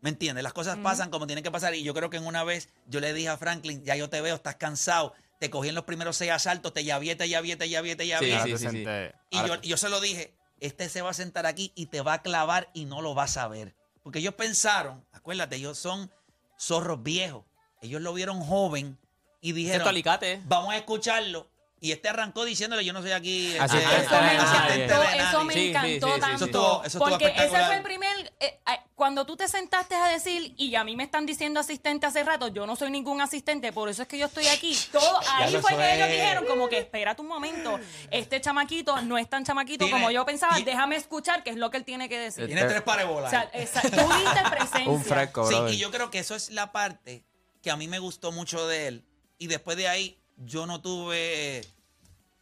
¿Me 0.00 0.10
entiendes? 0.10 0.42
Las 0.44 0.52
cosas 0.52 0.76
pasan 0.78 1.08
como 1.10 1.26
tienen 1.26 1.42
que 1.42 1.50
pasar. 1.50 1.74
Y 1.74 1.82
yo 1.82 1.94
creo 1.94 2.10
que 2.10 2.18
en 2.18 2.26
una 2.26 2.44
vez 2.44 2.68
yo 2.86 3.00
le 3.00 3.14
dije 3.14 3.30
a 3.30 3.38
Franklin, 3.38 3.82
ya 3.84 3.96
yo 3.96 4.10
te 4.10 4.20
veo, 4.20 4.34
estás 4.34 4.56
cansado. 4.56 5.14
Te 5.40 5.48
cogí 5.48 5.70
en 5.70 5.74
los 5.74 5.84
primeros 5.84 6.16
seis 6.16 6.30
asaltos, 6.30 6.72
te 6.74 6.84
llavé, 6.84 7.16
te 7.16 7.28
llavé, 7.28 7.56
te 7.56 7.68
llavé, 7.68 7.96
te. 7.96 8.04
Sí, 8.04 8.56
sí, 8.56 8.68
sí, 8.68 8.84
Y 9.30 9.36
yo, 9.46 9.60
yo 9.62 9.76
se 9.78 9.88
lo 9.88 10.00
dije, 10.00 10.34
este 10.60 10.88
se 10.90 11.00
va 11.02 11.10
a 11.10 11.14
sentar 11.14 11.46
aquí 11.46 11.72
y 11.74 11.86
te 11.86 12.02
va 12.02 12.14
a 12.14 12.22
clavar 12.22 12.68
y 12.74 12.84
no 12.84 13.00
lo 13.00 13.14
vas 13.14 13.36
a 13.38 13.48
ver. 13.48 13.74
Porque 14.02 14.18
ellos 14.18 14.34
pensaron, 14.34 15.02
acuérdate, 15.12 15.56
ellos 15.56 15.78
son 15.78 16.10
zorros 16.58 17.02
viejos. 17.02 17.44
Ellos 17.80 18.02
lo 18.02 18.12
vieron 18.12 18.40
joven 18.42 18.98
y 19.40 19.52
dijeron, 19.52 19.76
Excepto 19.76 19.88
Alicate. 19.90 20.42
vamos 20.44 20.72
a 20.74 20.76
escucharlo. 20.76 21.48
Y 21.80 21.92
este 21.92 22.08
arrancó 22.08 22.44
diciéndole, 22.46 22.82
yo 22.84 22.94
no 22.94 23.02
soy 23.02 23.10
aquí 23.12 23.54
Así 23.58 23.76
este, 23.76 23.94
es, 23.96 24.02
Eso 24.04 24.20
me 24.20 24.34
encantó, 24.34 25.02
eso 25.02 25.32
nadie". 25.32 25.44
me 25.44 25.52
Sí, 25.54 25.60
sí, 25.60 25.68
encantó 25.68 26.06
sí, 26.06 26.12
sí, 26.12 26.14
sí. 26.14 26.20
tanto. 26.20 26.34
Eso 26.36 26.44
estuvo- 26.46 26.84
eso 26.84 26.98
estuvo 26.98 27.08
porque 27.10 27.26
ese 27.36 27.48
fue 27.48 27.76
el 27.76 27.82
primer. 27.82 28.13
Eh, 28.46 28.78
cuando 28.94 29.24
tú 29.26 29.36
te 29.36 29.48
sentaste 29.48 29.94
a 29.94 30.08
decir, 30.08 30.54
y 30.56 30.74
a 30.74 30.84
mí 30.84 30.96
me 30.96 31.04
están 31.04 31.26
diciendo 31.26 31.60
asistente 31.60 32.06
hace 32.06 32.22
rato, 32.24 32.48
yo 32.48 32.66
no 32.66 32.76
soy 32.76 32.90
ningún 32.90 33.20
asistente, 33.20 33.72
por 33.72 33.88
eso 33.88 34.02
es 34.02 34.08
que 34.08 34.18
yo 34.18 34.26
estoy 34.26 34.46
aquí. 34.48 34.76
Todo, 34.92 35.20
ahí 35.30 35.52
lo 35.52 35.60
fue 35.60 35.76
que 35.76 35.94
ellos 35.96 36.08
dijeron, 36.08 36.46
como 36.46 36.68
que 36.68 36.78
espérate 36.78 37.20
un 37.22 37.28
momento, 37.28 37.78
este 38.10 38.40
chamaquito 38.40 39.00
no 39.02 39.18
es 39.18 39.28
tan 39.28 39.44
chamaquito 39.44 39.84
Tiene- 39.84 40.00
como 40.00 40.10
yo 40.10 40.24
pensaba, 40.24 40.58
déjame 40.60 40.96
escuchar 40.96 41.42
qué 41.44 41.50
es 41.50 41.56
lo 41.56 41.70
que 41.70 41.76
él 41.78 41.84
tiene 41.84 42.08
que 42.08 42.18
decir. 42.18 42.46
Tiene 42.46 42.64
tres 42.64 42.82
pares 42.82 43.06
de 43.06 43.12
bolas. 43.12 43.28
O 43.28 43.30
sea, 43.30 43.42
esa- 43.52 43.80
tú 43.82 43.88
diste 43.90 44.40
presencia. 44.50 44.90
Un 44.90 45.04
fresco, 45.04 45.48
Sí, 45.48 45.74
y 45.74 45.78
yo 45.78 45.90
creo 45.90 46.10
que 46.10 46.18
eso 46.18 46.34
es 46.34 46.50
la 46.50 46.72
parte 46.72 47.24
que 47.62 47.70
a 47.70 47.76
mí 47.76 47.88
me 47.88 47.98
gustó 47.98 48.32
mucho 48.32 48.66
de 48.66 48.88
él. 48.88 49.04
Y 49.38 49.46
después 49.48 49.76
de 49.76 49.88
ahí, 49.88 50.18
yo 50.36 50.66
no 50.66 50.80
tuve, 50.80 51.64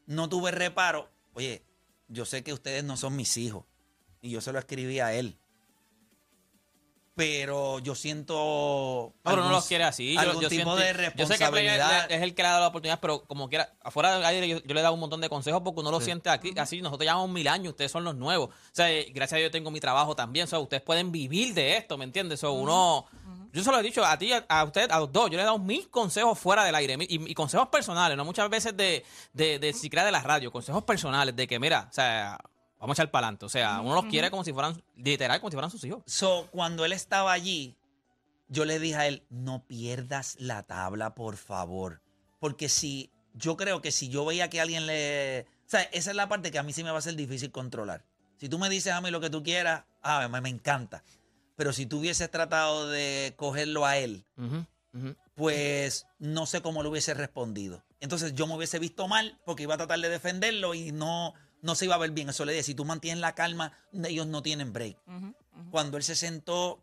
no 0.07 0.29
tuve 0.29 0.51
reparo. 0.51 1.11
Oye, 1.35 1.62
yo 2.09 2.25
sé 2.27 2.43
que 2.43 2.53
ustedes 2.53 2.85
no 2.85 2.97
son 2.97 3.17
mis 3.17 3.37
hijos. 3.37 3.65
Y 4.21 4.31
yo 4.31 4.41
se 4.41 4.53
lo 4.53 4.59
escribí 4.59 5.01
a 5.01 5.12
él. 5.15 5.38
Pero 7.14 7.79
yo 7.81 7.94
siento. 7.94 8.35
No, 8.35 9.14
pero 9.22 9.37
no 9.37 9.42
algún- 9.42 9.57
los 9.57 9.66
quiere 9.66 9.85
así. 9.85 10.14
Yo, 10.14 10.20
algún 10.20 10.42
yo 10.42 10.48
tipo 10.48 10.75
siento- 10.75 10.77
de 10.77 10.87
Yo 10.87 11.27
sé 11.27 11.35
que 11.37 11.44
responsabilidad. 11.44 12.11
es 12.11 12.22
el 12.22 12.35
que 12.35 12.42
le 12.42 12.48
ha 12.48 12.53
dado 12.53 12.62
la 12.62 12.68
oportunidad, 12.68 13.01
pero 13.01 13.25
como 13.27 13.51
quiera, 13.51 13.75
afuera 13.83 14.14
del 14.14 14.25
aire 14.25 14.48
yo, 14.48 14.59
yo 14.62 14.72
le 14.75 14.81
he 14.81 14.83
dado 14.83 14.94
un 14.94 15.01
montón 15.01 15.20
de 15.20 15.29
consejos 15.29 15.61
porque 15.62 15.81
uno 15.81 15.90
lo 15.90 16.01
siente 16.01 16.31
aquí, 16.31 16.55
así. 16.57 16.81
Nosotros 16.81 17.05
llevamos 17.07 17.29
mil 17.29 17.46
años, 17.48 17.72
ustedes 17.72 17.90
son 17.92 18.05
los 18.05 18.14
nuevos. 18.14 18.48
O 18.48 18.53
sea, 18.72 18.90
eh, 18.90 19.07
gracias 19.14 19.37
a 19.37 19.40
Dios 19.40 19.51
tengo 19.51 19.70
mi 19.70 19.79
trabajo 19.81 20.16
también. 20.16 20.44
O 20.44 20.46
sea, 20.46 20.59
ustedes 20.59 20.83
pueden 20.83 21.12
vivir 21.12 21.53
de 21.53 21.77
esto, 21.77 21.98
¿me 21.98 22.05
entiendes? 22.05 22.42
O 22.44 22.48
sea, 22.48 22.51
uno. 22.51 23.05
Yo 23.53 23.62
se 23.62 23.70
lo 23.70 23.79
he 23.79 23.83
dicho 23.83 24.03
a 24.03 24.16
ti, 24.16 24.33
a, 24.33 24.46
a 24.48 24.64
usted, 24.64 24.90
a 24.90 24.98
los 24.98 25.12
dos. 25.12 25.29
Yo 25.29 25.37
le 25.37 25.42
he 25.42 25.44
dado 25.44 25.59
mil 25.59 25.90
consejos 25.90 26.38
fuera 26.38 26.64
del 26.64 26.75
aire 26.75 26.96
mi- 26.96 27.05
y, 27.07 27.31
y 27.31 27.35
consejos 27.35 27.68
personales, 27.68 28.16
no 28.16 28.25
muchas 28.25 28.48
veces 28.48 28.75
de, 28.75 29.05
de, 29.35 29.59
de 29.59 29.75
siquiera 29.75 30.07
de 30.07 30.11
la 30.12 30.22
radio, 30.22 30.51
consejos 30.51 30.85
personales 30.85 31.37
de 31.37 31.46
que, 31.46 31.59
mira, 31.59 31.88
o 31.90 31.92
sea, 31.92 32.38
vamos 32.83 32.99
a 32.99 33.03
echar 33.03 33.11
para 33.12 33.29
adelante. 33.29 33.47
O 33.47 33.49
sea, 33.49 33.81
uno 33.81 33.95
los 33.95 34.07
quiere 34.07 34.29
como 34.31 34.42
si 34.42 34.53
fueran, 34.53 34.83
literal, 34.97 35.40
como 35.40 35.51
si 35.51 35.55
fueran 35.55 35.71
sus 35.71 35.85
hijos. 35.85 36.03
So, 36.07 36.49
cuando 36.51 36.85
él 36.85 36.92
estaba 36.92 37.33
allí, 37.33 37.77
yo 38.49 38.64
le 38.64 38.81
dije 38.81 38.97
a 38.97 39.07
él, 39.07 39.23
no 39.31 39.64
pierdas 39.66 40.37
la 40.40 40.64
tabla, 40.64 41.14
por 41.14 41.37
favor. 41.37 42.03
Porque 42.40 42.68
si, 42.68 43.11
yo 43.35 43.57
creo 43.57 43.81
que 43.81 43.92
si 43.92 44.09
yo 44.09 44.25
veía 44.25 44.51
que 44.51 44.61
alguien 44.61 44.87
le... 44.87 45.47
O 45.64 45.71
sea, 45.73 45.83
esa 45.83 46.11
es 46.11 46.16
la 46.16 46.29
parte 46.29 46.51
que 46.51 46.59
a 46.59 46.64
mí 46.64 46.73
sí 46.73 46.83
me 46.83 46.90
va 46.90 46.99
a 46.99 47.03
ser 47.03 47.14
difícil 47.14 47.53
controlar. 47.53 48.05
Si 48.37 48.49
tú 48.49 48.59
me 48.59 48.68
dices 48.68 48.92
a 48.92 49.01
mí 49.01 49.12
lo 49.12 49.21
que 49.21 49.31
tú 49.31 49.45
quieras, 49.45 49.85
ah, 50.03 50.27
me, 50.29 50.40
me 50.40 50.49
encanta. 50.49 51.05
Pero 51.55 51.73
si 51.73 51.87
tú 51.87 52.01
hubieses 52.01 52.29
tratado 52.33 52.88
de 52.88 53.35
cogerlo 53.37 53.87
a 53.87 53.97
él, 53.97 54.25
pues 55.37 56.07
no 56.18 56.47
sé 56.47 56.61
cómo 56.62 56.83
le 56.83 56.88
hubiese 56.88 57.14
respondido. 57.14 57.85
Entonces 58.01 58.35
yo 58.35 58.49
me 58.49 58.57
hubiese 58.57 58.81
visto 58.81 59.07
mal 59.07 59.38
porque 59.47 59.62
iba 59.62 59.75
a 59.75 59.79
tratar 59.79 60.01
de 60.01 60.09
defenderlo 60.09 60.75
y 60.75 60.90
no, 60.90 61.35
no 61.62 61.75
se 61.75 61.87
iba 61.87 61.94
a 61.94 61.98
ver 61.98 62.11
bien. 62.11 62.29
Eso 62.29 62.44
le 62.44 62.53
dije, 62.53 62.62
si 62.64 62.75
tú 62.75 62.85
mantienes 62.85 63.20
la 63.20 63.35
calma, 63.35 63.72
ellos 64.05 64.27
no 64.27 64.42
tienen 64.42 64.72
break. 64.72 64.96
Cuando 65.70 65.96
él 65.96 66.03
se 66.05 66.14
sentó, 66.16 66.83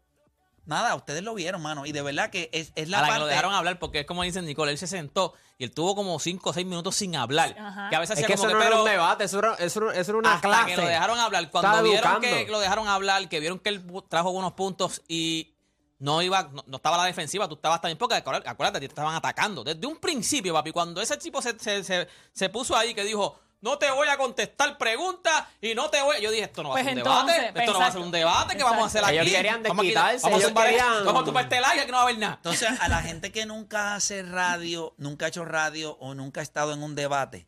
nada, 0.66 0.96
ustedes 0.96 1.24
lo 1.24 1.34
vieron, 1.34 1.62
mano. 1.62 1.86
Y 1.86 1.92
de 1.92 2.02
verdad 2.02 2.30
que 2.30 2.50
es, 2.54 2.72
es 2.76 2.90
la 2.90 3.00
a 3.00 3.02
la 3.02 3.08
que 3.08 3.12
parte. 3.12 3.20
lo 3.22 3.28
dejaron 3.28 3.54
hablar, 3.54 3.80
porque 3.80 4.02
es 4.02 4.06
como 4.06 4.24
dicen 4.24 4.46
Nicole, 4.46 4.72
él 4.72 4.78
se 4.78 4.88
sentó 4.88 5.34
y 5.58 5.64
él 5.64 5.72
tuvo 5.72 5.96
como 5.96 6.18
5 6.20 6.50
o 6.50 6.54
6 6.54 6.66
minutos 6.66 6.96
sin 6.96 7.16
hablar. 7.16 7.56
Ajá. 7.60 7.90
Que 7.90 7.96
a 7.96 8.00
veces 8.00 8.18
Es 8.18 8.24
hacía 8.24 8.28
que 8.28 8.40
como 8.40 8.48
eso 8.50 8.54
no 8.56 8.60
que, 8.62 8.66
era 8.68 8.76
pero 8.76 8.84
un 8.84 8.90
debate, 8.90 9.24
eso 9.26 9.40
era, 9.40 9.56
eso 9.56 9.84
era- 9.90 10.00
eso 10.00 10.12
era 10.12 10.18
una 10.20 10.34
hasta 10.36 10.48
clase. 10.48 10.66
que 10.76 10.78
lo 10.78 10.88
dejaron 10.88 11.20
hablar. 11.20 11.50
Cuando 11.52 11.68
Estaba 11.70 11.82
vieron 11.84 12.04
educando. 12.24 12.28
que 12.46 12.52
lo 12.52 12.60
dejaron 12.60 12.88
hablar, 12.88 13.28
que 13.30 13.40
vieron 13.40 13.60
que 13.60 13.70
él 13.70 13.84
trajo 14.08 14.32
buenos 14.32 14.54
puntos 14.54 15.02
y 15.08 15.54
no 15.98 16.22
iba, 16.22 16.44
no, 16.54 16.64
no 16.68 16.78
estaba 16.78 16.96
a 16.96 17.00
la 17.00 17.06
defensiva, 17.06 17.50
tú 17.50 17.56
estabas 17.56 17.82
también, 17.82 17.98
porque 17.98 18.16
acuérdate, 18.16 18.48
acuérdate, 18.48 18.80
te 18.80 18.86
estaban 18.86 19.14
atacando. 19.16 19.66
Desde 19.66 19.86
un 19.86 19.98
principio, 19.98 20.54
papi, 20.54 20.72
cuando 20.72 21.02
ese 21.02 21.18
tipo 21.18 21.42
se, 21.42 21.60
se, 21.60 21.84
se- 21.84 22.08
se 22.32 22.50
puso 22.50 22.78
ahí 22.78 22.94
que 22.94 23.04
dijo, 23.04 23.38
no 23.62 23.78
te 23.78 23.92
voy 23.92 24.08
a 24.08 24.18
contestar 24.18 24.78
preguntas 24.78 25.46
y 25.62 25.76
no 25.76 25.90
te 25.90 26.02
voy 26.02 26.22
Yo 26.22 26.32
dije, 26.32 26.44
esto 26.46 26.64
no 26.64 26.70
va 26.70 26.76
Pues 26.76 26.86
a 26.86 26.90
ser 26.90 26.94
un 26.94 27.00
entonces, 27.00 27.36
debate, 27.36 27.52
pues 27.54 27.64
esto 27.64 27.74
no 27.74 27.80
va 27.80 27.86
a 27.86 27.92
ser 27.92 28.02
un 28.02 28.12
debate, 28.12 28.58
¿qué 28.58 28.64
vamos 28.64 28.84
a 28.84 28.86
hacer 28.88 29.04
aquí? 29.06 29.14
Ellos 29.18 29.26
querían 29.34 29.64
Vamos 29.64 29.86
a 29.86 30.02
vamos 30.02 30.24
a 30.24 30.30
ellos 30.38 30.52
tumbar- 30.52 30.66
querían- 30.70 31.06
Vamos 31.06 31.22
a 31.22 31.26
tumbar 31.26 31.44
este 31.44 31.62
like, 31.62 31.86
que 31.86 31.92
no 31.92 31.98
va 31.98 32.00
a 32.00 32.04
haber 32.04 32.18
nada. 32.20 32.34
Entonces, 32.36 32.70
a 32.80 32.88
la 32.88 33.02
gente 33.04 33.32
que 33.32 33.46
nunca 33.46 33.96
hace 33.96 34.24
radio, 34.24 34.94
nunca 34.98 35.26
ha 35.26 35.30
hecho 35.30 35.44
radio 35.46 35.98
o 36.00 36.14
nunca 36.16 36.40
ha 36.40 36.44
estado 36.44 36.74
en 36.74 36.82
un 36.84 36.96
debate, 36.96 37.48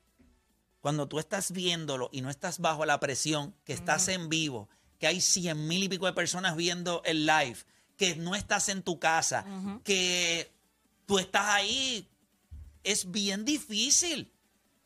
cuando 0.82 1.08
tú 1.08 1.20
estás 1.20 1.52
viéndolo 1.52 2.10
y 2.12 2.22
no 2.22 2.30
estás 2.30 2.60
bajo 2.60 2.86
la 2.86 3.00
presión, 3.00 3.56
que 3.64 3.72
estás 3.74 4.08
en 4.08 4.30
vivo, 4.30 4.68
que 5.00 5.08
hay 5.08 5.22
cien 5.22 5.68
mil 5.68 5.84
y 5.84 5.90
pico 5.90 6.08
de 6.08 6.14
personas 6.14 6.56
viendo 6.56 7.02
el 7.06 7.26
live, 7.26 7.58
que 7.98 8.16
no 8.16 8.36
estás 8.36 8.68
en 8.70 8.82
tu 8.84 9.00
casa, 9.00 9.46
que 9.84 10.52
tú 11.06 11.20
estás 11.20 11.46
ahí, 11.50 12.10
es 12.84 13.12
bien 13.12 13.46
difícil 13.46 14.34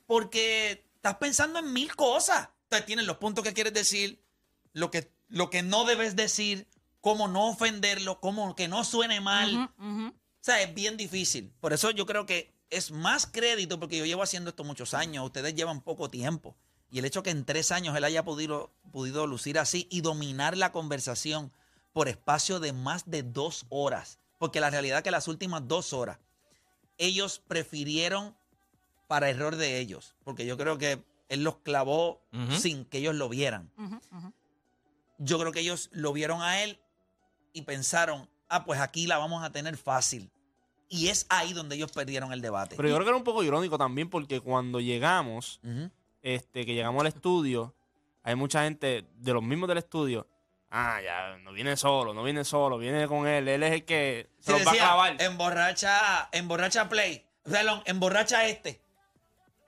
porque 0.06 0.85
estás 1.06 1.20
pensando 1.20 1.60
en 1.60 1.72
mil 1.72 1.96
cosas. 1.96 2.50
Entonces 2.64 2.88
tienes 2.88 3.06
los 3.06 3.18
puntos 3.18 3.44
que 3.44 3.54
quieres 3.54 3.74
decir, 3.74 4.24
lo 4.74 4.90
que, 4.90 5.12
lo 5.28 5.52
que 5.52 5.62
no 5.62 5.86
debes 5.86 6.16
decir, 6.16 6.68
cómo 7.00 7.28
no 7.28 7.50
ofenderlo, 7.50 8.20
cómo 8.20 8.56
que 8.56 8.68
no 8.68 8.84
suene 8.84 9.22
mal. 9.22 9.70
Ujú. 9.78 10.08
O 10.08 10.14
sea, 10.42 10.62
es 10.64 10.74
bien 10.74 10.98
difícil. 10.98 11.54
Por 11.60 11.74
eso 11.74 11.92
yo 11.92 12.08
creo 12.08 12.26
que 12.26 12.56
es 12.72 12.90
más 12.90 13.28
crédito, 13.28 13.80
porque 13.80 14.00
yo 14.00 14.06
llevo 14.06 14.24
haciendo 14.24 14.50
esto 14.50 14.64
muchos 14.64 14.96
años, 14.96 15.24
ustedes 15.24 15.54
llevan 15.54 15.82
poco 15.82 16.10
tiempo. 16.10 16.58
Y 16.90 16.98
el 16.98 17.06
hecho 17.06 17.22
que 17.22 17.30
en 17.30 17.46
tres 17.46 17.72
años 17.72 17.96
él 17.96 18.04
haya 18.04 18.24
podido, 18.24 18.74
podido 18.92 19.28
lucir 19.28 19.60
así 19.60 19.88
y 19.92 20.02
dominar 20.02 20.58
la 20.58 20.72
conversación 20.72 21.52
por 21.94 22.08
espacio 22.08 22.60
de 22.60 22.74
más 22.74 23.04
de 23.06 23.22
dos 23.22 23.68
horas. 23.70 24.18
Porque 24.40 24.60
la 24.60 24.72
realidad 24.72 25.00
es 25.00 25.04
que 25.04 25.12
las 25.12 25.28
últimas 25.28 25.68
dos 25.68 25.94
horas, 25.94 26.18
ellos 26.98 27.44
prefirieron 27.48 28.36
para 29.08 29.30
error 29.30 29.56
de 29.56 29.80
ellos. 29.80 30.16
Porque 30.24 30.46
yo 30.46 30.58
creo 30.58 30.78
que 30.78 31.04
él 31.30 31.44
los 31.44 31.58
clavó 31.58 32.22
sin 32.58 32.86
que 32.86 33.00
ellos 33.00 33.16
lo 33.16 33.30
vieran. 33.30 33.72
Yo 35.18 35.40
creo 35.40 35.52
que 35.52 35.62
ellos 35.62 35.90
lo 35.94 36.12
vieron 36.14 36.42
a 36.42 36.64
él 36.64 36.80
y 37.54 37.62
pensaron, 37.62 38.30
ah, 38.50 38.66
pues 38.66 38.80
aquí 38.82 39.08
la 39.08 39.18
vamos 39.18 39.44
a 39.44 39.52
tener 39.52 39.78
fácil. 39.78 40.30
Y 40.90 41.08
es 41.08 41.26
ahí 41.30 41.54
donde 41.54 41.76
ellos 41.76 41.92
perdieron 41.92 42.32
el 42.34 42.42
debate. 42.42 42.76
Pero 42.76 42.88
yo 42.90 42.96
creo 42.96 43.06
que 43.06 43.10
era 43.10 43.18
un 43.18 43.24
poco 43.24 43.44
irónico 43.44 43.78
también 43.78 44.10
porque 44.10 44.40
cuando 44.42 44.80
llegamos, 44.80 45.60
este, 46.22 46.66
que 46.66 46.74
llegamos 46.74 47.02
al 47.02 47.08
estudio, 47.08 47.74
hay 48.24 48.36
mucha 48.36 48.64
gente 48.64 49.06
de 49.16 49.34
los 49.34 49.42
mismos 49.42 49.68
del 49.70 49.80
estudio. 49.80 50.28
Ah, 50.70 51.00
ya, 51.02 51.38
no 51.38 51.54
viene 51.54 51.78
solo, 51.78 52.14
no 52.14 52.24
viene 52.24 52.44
solo, 52.44 52.78
viene 52.78 53.08
con 53.08 53.26
él. 53.28 53.48
Él 53.48 53.64
es 53.64 53.72
el 53.72 53.86
que 53.86 54.30
se 54.40 54.52
Sí, 54.52 54.52
los 54.52 54.68
va 54.68 54.72
a 54.72 54.74
decía, 54.74 54.88
clavar. 54.88 55.22
emborracha, 55.22 56.30
emborracha 56.34 56.90
Play. 56.90 57.26
Perdón, 57.44 57.82
emborracha 57.86 58.46
este. 58.48 58.82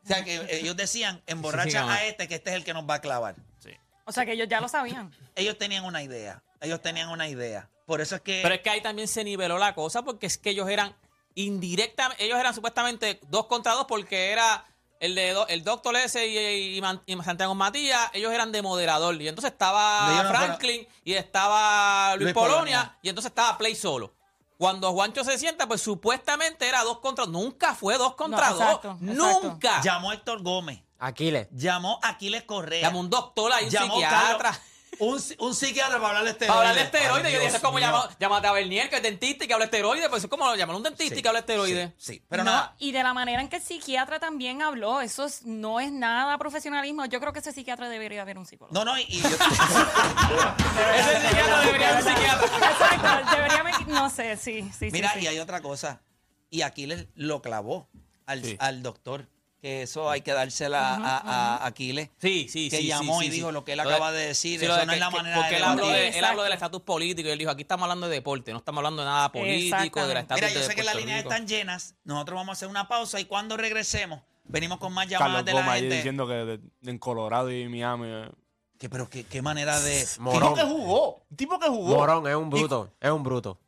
O 0.09 0.13
sea, 0.13 0.23
que 0.23 0.47
ellos 0.59 0.75
decían, 0.77 1.21
emborracha 1.27 1.91
a 1.91 2.05
este, 2.05 2.27
que 2.27 2.35
este 2.35 2.49
es 2.51 2.55
el 2.55 2.63
que 2.63 2.73
nos 2.73 2.89
va 2.89 2.95
a 2.95 3.01
clavar. 3.01 3.35
Sí. 3.59 3.71
O 4.05 4.11
sea 4.11 4.25
que 4.25 4.31
ellos 4.33 4.47
ya 4.49 4.61
lo 4.61 4.67
sabían. 4.69 5.13
Ellos 5.35 5.57
tenían 5.57 5.83
una 5.83 6.01
idea. 6.01 6.41
Ellos 6.61 6.81
tenían 6.81 7.09
una 7.09 7.27
idea. 7.27 7.69
Por 7.85 8.01
eso 8.01 8.15
es 8.15 8.21
que... 8.21 8.39
Pero 8.41 8.55
es 8.55 8.61
que 8.61 8.69
ahí 8.69 8.81
también 8.81 9.07
se 9.07 9.23
niveló 9.23 9.57
la 9.57 9.73
cosa 9.75 10.01
porque 10.03 10.25
es 10.27 10.37
que 10.37 10.49
ellos 10.51 10.67
eran 10.69 10.95
indirectamente, 11.35 12.23
ellos 12.25 12.39
eran 12.39 12.53
supuestamente 12.53 13.19
dos 13.29 13.45
contra 13.45 13.73
dos 13.73 13.85
porque 13.87 14.31
era 14.31 14.65
el 14.99 15.13
de 15.13 15.31
do- 15.31 15.47
el 15.47 15.63
doctor 15.63 15.95
ese 15.95 16.25
y, 16.27 16.77
y 16.77 16.81
Man- 16.81 17.01
y 17.05 17.15
Santiago 17.21 17.53
Matías, 17.53 18.09
ellos 18.13 18.33
eran 18.33 18.51
de 18.51 18.61
moderador. 18.63 19.21
Y 19.21 19.27
entonces 19.27 19.51
estaba 19.51 20.23
no 20.23 20.29
Franklin 20.29 20.87
y 21.03 21.13
estaba 21.13 22.15
Luis, 22.15 22.23
Luis 22.25 22.33
Polonia, 22.33 22.55
Polonia. 22.81 22.97
y 23.03 23.09
entonces 23.09 23.29
estaba 23.29 23.57
Play 23.57 23.75
solo. 23.75 24.15
Cuando 24.57 24.91
Juancho 24.91 25.23
se 25.23 25.37
sienta, 25.37 25.67
pues 25.67 25.81
supuestamente 25.81 26.67
era 26.67 26.83
dos 26.83 26.99
contra 26.99 27.25
Nunca 27.27 27.75
fue 27.75 27.97
dos 27.97 28.15
contra 28.15 28.49
No, 28.49 28.53
dos. 28.55 28.61
exacto, 28.63 28.97
exacto. 29.01 29.41
Nunca. 29.43 29.81
Llamó 29.81 30.09
a 30.11 30.13
Héctor 30.15 30.41
Gómez. 30.41 30.81
Aquiles. 30.99 31.47
Llamó 31.51 31.99
a 32.01 32.09
Aquiles 32.09 32.43
Correa. 32.43 32.81
Llamó 32.81 32.99
un 33.01 33.09
doctor 33.09 33.51
ahí, 33.53 33.65
un 33.65 33.69
Llamó 33.69 33.93
psiquiatra. 33.93 34.37
Carlos- 34.51 34.61
un, 34.99 35.21
un 35.39 35.55
psiquiatra 35.55 35.95
para 35.97 36.07
hablarle 36.19 36.33
de 36.33 36.45
Para 36.47 36.59
hablar 36.59 36.75
de 36.75 36.81
esteroides. 36.81 37.05
esteroides, 37.05 37.25
Ay, 37.27 37.33
yo 37.33 37.39
dije, 37.41 37.55
es 37.55 37.61
como 37.61 37.77
mío. 37.77 37.87
llamar, 37.87 38.09
llamate 38.19 38.47
a 38.47 38.51
Bernier, 38.51 38.89
que 38.89 38.95
es 38.97 39.03
dentista 39.03 39.43
y 39.45 39.47
que 39.47 39.53
habla 39.53 39.65
de 39.65 39.77
esteroides, 39.77 40.09
pues 40.09 40.23
es 40.23 40.29
como 40.29 40.55
llamar 40.55 40.73
a 40.73 40.77
un 40.77 40.83
dentista 40.83 41.13
Sí, 41.15 41.19
y 41.19 41.21
que 41.23 41.27
habla 41.27 41.41
de 41.41 41.45
esteroides. 41.53 41.91
Sí, 41.97 42.13
sí. 42.13 42.23
pero 42.27 42.43
No, 42.43 42.51
nada. 42.51 42.75
Y 42.79 42.91
de 42.91 43.03
la 43.03 43.13
manera 43.13 43.41
en 43.41 43.49
que 43.49 43.57
el 43.57 43.61
psiquiatra 43.61 44.19
también 44.19 44.61
habló, 44.61 45.01
eso 45.01 45.25
es- 45.25 45.43
no 45.45 45.79
es 45.79 45.91
nada 45.91 46.37
profesionalismo. 46.37 47.05
Yo 47.05 47.19
creo 47.19 47.33
que 47.33 47.39
ese 47.39 47.51
psiquiatra 47.51 47.89
debería 47.89 48.21
haber 48.23 48.37
un 48.37 48.45
psicólogo. 48.45 48.73
No, 48.73 48.83
no, 48.85 48.97
y, 48.97 49.03
y 49.07 49.21
yo- 49.21 49.29
Ese 50.97 51.21
psiquiatra 51.27 51.59
debería 51.61 52.01
ser 52.01 52.11
un 52.11 52.15
psiquiatra. 52.17 52.47
Exacto, 52.69 53.31
debería 53.35 53.59
haber- 53.59 53.87
no 53.87 54.09
sé, 54.09 54.37
sí, 54.37 54.69
sí, 54.77 54.89
Mira, 54.91 55.11
sí. 55.13 55.19
sí. 55.19 55.25
y 55.25 55.27
hay 55.27 55.39
otra 55.39 55.61
cosa. 55.61 56.01
Y 56.49 56.61
Aquiles 56.61 57.07
lo 57.15 57.41
clavó 57.41 57.89
al, 58.25 58.43
Sí. 58.43 58.55
al 58.59 58.81
doctor. 58.83 59.27
Que 59.61 59.81
eso 59.81 60.09
hay 60.09 60.21
que 60.21 60.33
dársela 60.33 60.95
a, 60.95 61.17
a 61.61 61.65
Aquiles. 61.65 62.09
Sí, 62.21 62.47
sí, 62.47 62.69
Que 62.69 62.77
sí. 62.77 62.87
llamó 62.87 63.19
sí, 63.21 63.25
y 63.25 63.29
sí, 63.31 63.35
dijo 63.37 63.47
sí. 63.47 63.53
lo 63.53 63.65
que 63.65 63.73
él 63.73 63.79
acaba 63.79 64.11
de 64.11 64.27
decir, 64.27 64.59
sí, 64.59 64.65
eso 64.65 64.75
de 64.75 64.85
no 64.85 64.91
es 64.91 64.97
que- 64.97 64.99
la 64.99 65.09
que- 65.09 65.15
manera 65.17 65.35
Porque 65.37 65.49
de 65.51 65.57
él 65.57 65.63
habló, 65.63 65.87
de, 65.87 66.07
él 66.09 66.25
habló 66.25 66.43
del 66.43 66.53
estatus 66.53 66.81
político 66.83 67.27
y 67.27 67.31
él 67.31 67.39
dijo, 67.39 67.49
aquí 67.49 67.63
estamos 67.63 67.83
hablando 67.83 68.07
de 68.07 68.13
deporte, 68.15 68.51
no 68.51 68.59
estamos 68.59 68.77
hablando 68.79 69.01
de 69.01 69.07
nada 69.07 69.31
político, 69.31 70.05
de 70.05 70.13
la 70.13 70.19
estatus 70.19 70.41
Mira, 70.43 70.53
yo 70.53 70.59
de 70.59 70.65
sé 70.67 70.75
que 70.75 70.83
las 70.83 70.95
líneas 70.95 71.23
están 71.23 71.47
llenas. 71.47 71.95
Nosotros 72.03 72.35
vamos 72.35 72.49
a 72.49 72.53
hacer 72.53 72.67
una 72.67 72.87
pausa 72.87 73.19
y 73.19 73.25
cuando 73.25 73.57
regresemos, 73.57 74.21
venimos 74.45 74.77
con 74.77 74.93
más 74.93 75.07
llamadas 75.07 75.43
Carlos 75.43 75.45
de 75.45 75.53
la 75.67 75.73
gente. 75.75 75.95
diciendo 75.95 76.27
que 76.27 76.33
de- 76.33 76.57
de- 76.59 76.91
en 76.91 76.99
Colorado 76.99 77.51
y 77.51 77.67
Miami. 77.67 78.07
eh. 78.09 78.29
Que, 78.77 78.89
pero 78.89 79.09
qué, 79.09 79.23
qué 79.23 79.41
manera 79.41 79.79
de. 79.81 80.05
Morón. 80.19 80.53
Tipo 80.53 80.55
que 80.55 80.63
jugó. 80.63 81.23
Tipo 81.35 81.59
que 81.59 81.67
jugó. 81.67 81.95
Morón, 81.95 82.27
es 82.27 82.35
un 82.35 82.51
bruto. 82.51 82.93
Es 83.01 83.09
un 83.09 83.23
bruto. 83.23 83.59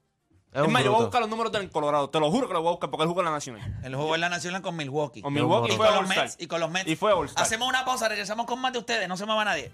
Es 0.51 0.67
más, 0.67 0.83
yo 0.83 0.91
voy 0.91 1.01
a 1.01 1.03
buscar 1.03 1.21
los 1.21 1.29
números 1.29 1.51
del 1.51 1.69
Colorado. 1.69 2.09
Te 2.09 2.19
lo 2.19 2.31
juro 2.31 2.47
que 2.47 2.53
lo 2.53 2.61
voy 2.61 2.69
a 2.69 2.71
buscar 2.71 2.89
porque 2.89 3.03
él 3.03 3.09
jugó 3.09 3.21
en 3.21 3.25
la 3.25 3.31
Nacional. 3.31 3.79
El 3.83 3.95
juego 3.95 4.15
en 4.15 4.21
la 4.21 4.29
Nacional 4.29 4.61
con 4.63 4.75
Milwaukee. 4.75 5.21
Con 5.21 5.33
Milwaukee 5.33 5.73
y, 5.73 5.77
fue 5.77 5.87
con 5.87 5.95
los. 5.95 6.07
Mets, 6.07 6.35
y 6.39 6.47
con 6.47 6.59
los 6.59 6.71
Mets. 6.71 6.89
Y 6.89 6.95
fue 6.95 7.13
All-Star. 7.13 7.43
Hacemos 7.43 7.69
una 7.69 7.85
pausa, 7.85 8.07
regresamos 8.09 8.47
con 8.47 8.59
más 8.59 8.73
de 8.73 8.79
ustedes. 8.79 9.07
No 9.07 9.15
se 9.15 9.25
mueva 9.25 9.45
nadie. 9.45 9.71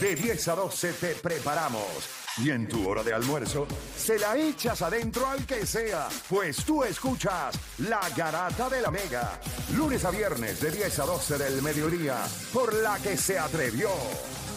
De 0.00 0.16
10 0.16 0.48
a 0.48 0.54
12 0.56 0.92
te 0.94 1.14
preparamos. 1.16 2.21
Y 2.38 2.50
en 2.50 2.66
tu 2.66 2.88
hora 2.88 3.02
de 3.02 3.12
almuerzo, 3.12 3.66
se 3.94 4.18
la 4.18 4.36
echas 4.36 4.80
adentro 4.80 5.28
al 5.28 5.44
que 5.44 5.66
sea, 5.66 6.08
pues 6.30 6.64
tú 6.64 6.82
escuchas 6.82 7.54
La 7.78 8.00
Garata 8.16 8.70
de 8.70 8.80
la 8.80 8.90
Mega. 8.90 9.38
Lunes 9.74 10.02
a 10.06 10.10
viernes 10.10 10.58
de 10.60 10.70
10 10.70 10.98
a 11.00 11.04
12 11.04 11.36
del 11.36 11.60
mediodía, 11.60 12.16
por 12.50 12.72
la 12.72 12.98
que 13.00 13.18
se 13.18 13.38
atrevió 13.38 13.90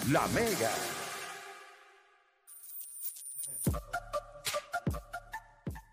La 0.09 0.25
Mega. 0.27 0.71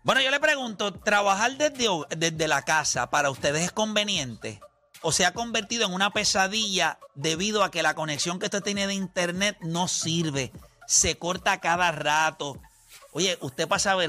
Bueno, 0.03 0.21
yo 0.21 0.31
le 0.31 0.39
pregunto, 0.39 0.93
¿trabajar 0.93 1.57
desde, 1.57 1.87
desde 2.15 2.47
la 2.47 2.61
casa 2.61 3.09
para 3.09 3.29
ustedes 3.29 3.61
es 3.61 3.71
conveniente? 3.73 4.61
¿O 5.01 5.11
se 5.11 5.25
ha 5.25 5.33
convertido 5.33 5.85
en 5.85 5.93
una 5.93 6.11
pesadilla 6.11 6.97
debido 7.13 7.61
a 7.61 7.71
que 7.71 7.83
la 7.83 7.93
conexión 7.93 8.39
que 8.39 8.45
usted 8.45 8.63
tiene 8.63 8.87
de 8.87 8.93
internet 8.93 9.57
no 9.61 9.89
sirve? 9.89 10.53
Se 10.87 11.17
corta 11.17 11.59
cada 11.59 11.91
rato. 11.91 12.59
Oye, 13.11 13.37
usted 13.41 13.67
pasa 13.67 13.91
a 13.91 13.95
ver 13.95 14.01